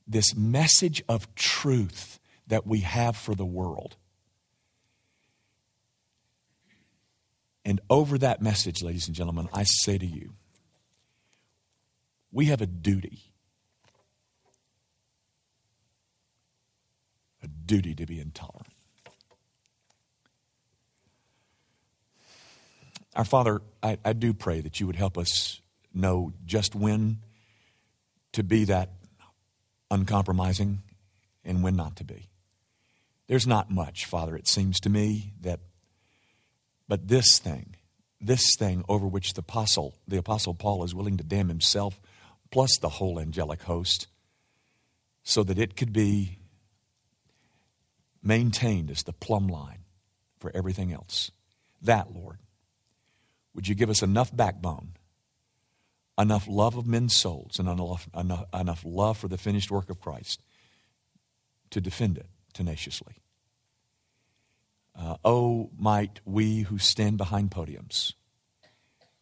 this 0.08 0.36
message 0.36 1.04
of 1.08 1.34
truth 1.36 2.20
that 2.48 2.68
we 2.68 2.80
have 2.80 3.16
for 3.16 3.36
the 3.36 3.46
world. 3.46 3.96
And 7.66 7.80
over 7.90 8.18
that 8.18 8.42
message, 8.42 8.84
ladies 8.84 9.08
and 9.08 9.16
gentlemen, 9.16 9.48
I 9.54 9.64
say 9.64 9.98
to 9.98 10.06
you, 10.06 10.34
we 12.32 12.46
have 12.46 12.62
a 12.62 12.66
duty. 12.66 13.20
A 17.42 17.48
duty 17.48 17.96
to 17.96 18.06
be 18.06 18.20
intolerant. 18.20 18.74
Our 23.16 23.26
Father, 23.26 23.62
I, 23.82 23.98
I 24.04 24.14
do 24.14 24.34
pray 24.34 24.62
that 24.62 24.80
you 24.80 24.88
would 24.88 24.96
help 24.96 25.18
us 25.18 25.62
know 25.94 26.34
just 26.46 26.74
when 26.74 27.20
to 28.32 28.44
be 28.44 28.66
that 28.66 28.90
uncompromising 29.92 30.80
and 31.46 31.64
when 31.64 31.76
not 31.76 31.98
to 31.98 32.04
be. 32.04 32.30
There's 33.34 33.48
not 33.48 33.72
much, 33.72 34.06
Father, 34.06 34.36
it 34.36 34.48
seems 34.48 34.80
to 34.82 34.92
me 34.92 35.34
that 35.42 35.60
but 36.88 37.08
this 37.08 37.40
thing, 37.40 37.76
this 38.22 38.56
thing 38.60 38.86
over 38.88 39.08
which 39.08 39.34
the 39.34 39.40
apostle, 39.40 39.98
the 40.08 40.18
apostle 40.18 40.54
Paul 40.54 40.84
is 40.84 40.94
willing 40.94 41.18
to 41.18 41.24
damn 41.24 41.48
himself 41.48 42.00
plus 42.52 42.78
the 42.80 42.90
whole 42.90 43.20
angelic 43.20 43.64
host 43.64 44.06
so 45.24 45.42
that 45.46 45.58
it 45.58 45.76
could 45.76 45.92
be 45.92 46.38
maintained 48.22 48.92
as 48.92 49.02
the 49.02 49.14
plumb 49.14 49.48
line 49.48 49.86
for 50.38 50.52
everything 50.54 50.94
else. 50.94 51.32
That, 51.82 52.14
Lord, 52.14 52.38
would 53.56 53.68
you 53.68 53.74
give 53.74 53.90
us 53.90 54.04
enough 54.04 54.30
backbone, 54.32 54.92
enough 56.20 56.48
love 56.48 56.78
of 56.78 56.86
men's 56.86 57.16
souls, 57.16 57.58
and 57.58 57.68
enough, 57.68 58.08
enough, 58.16 58.46
enough 58.54 58.84
love 58.86 59.18
for 59.18 59.28
the 59.28 59.40
finished 59.40 59.72
work 59.72 59.90
of 59.90 60.00
Christ 60.00 60.40
to 61.72 61.82
defend 61.82 62.20
it 62.20 62.28
tenaciously? 62.54 63.16
Uh, 64.98 65.18
oh, 65.26 65.72
might 65.78 66.20
we 66.24 66.62
who 66.62 66.78
stand 66.78 67.18
behind 67.18 67.52
podiums 67.52 68.14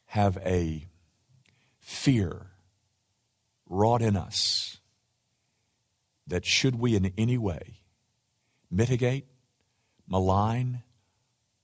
have 0.07 0.37
a 0.45 0.85
fear 1.79 2.47
wrought 3.67 4.01
in 4.01 4.17
us 4.17 4.79
that 6.27 6.45
should 6.45 6.75
we 6.75 6.95
in 6.95 7.13
any 7.17 7.37
way 7.37 7.79
mitigate, 8.69 9.25
malign, 10.07 10.81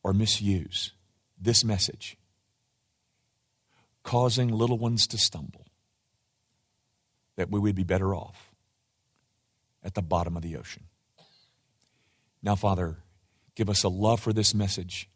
or 0.03 0.13
misuse 0.13 0.93
this 1.39 1.63
message, 1.63 2.17
causing 4.03 4.49
little 4.49 4.77
ones 4.77 5.05
to 5.07 5.17
stumble, 5.17 5.65
that 7.35 7.51
we 7.51 7.59
would 7.59 7.75
be 7.75 7.83
better 7.83 8.15
off 8.15 8.51
at 9.83 9.93
the 9.93 10.01
bottom 10.01 10.35
of 10.35 10.43
the 10.43 10.55
ocean. 10.55 10.83
Now, 12.47 12.55
Father, 12.55 12.95
give 13.55 13.69
us 13.69 13.83
a 13.83 13.89
love 13.89 14.21
for 14.21 14.31
this 14.31 14.55
message. 14.55 15.09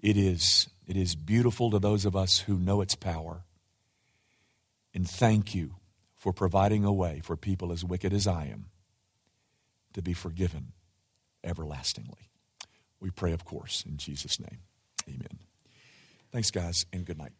It 0.00 0.16
is, 0.16 0.66
it 0.86 0.96
is 0.96 1.14
beautiful 1.14 1.70
to 1.70 1.78
those 1.78 2.06
of 2.06 2.16
us 2.16 2.38
who 2.38 2.56
know 2.56 2.80
its 2.80 2.94
power. 2.94 3.44
And 4.94 5.06
thank 5.06 5.54
you 5.54 5.74
for 6.16 6.32
providing 6.32 6.82
a 6.82 6.90
way 6.90 7.20
for 7.22 7.36
people 7.36 7.70
as 7.70 7.84
wicked 7.84 8.14
as 8.14 8.26
I 8.26 8.46
am 8.46 8.70
to 9.92 10.00
be 10.00 10.14
forgiven 10.14 10.72
everlastingly. 11.44 12.30
We 12.98 13.10
pray, 13.10 13.32
of 13.32 13.44
course, 13.44 13.84
in 13.86 13.98
Jesus' 13.98 14.40
name. 14.40 14.60
Amen. 15.06 15.40
Thanks, 16.32 16.50
guys, 16.50 16.86
and 16.94 17.04
good 17.04 17.18
night. 17.18 17.32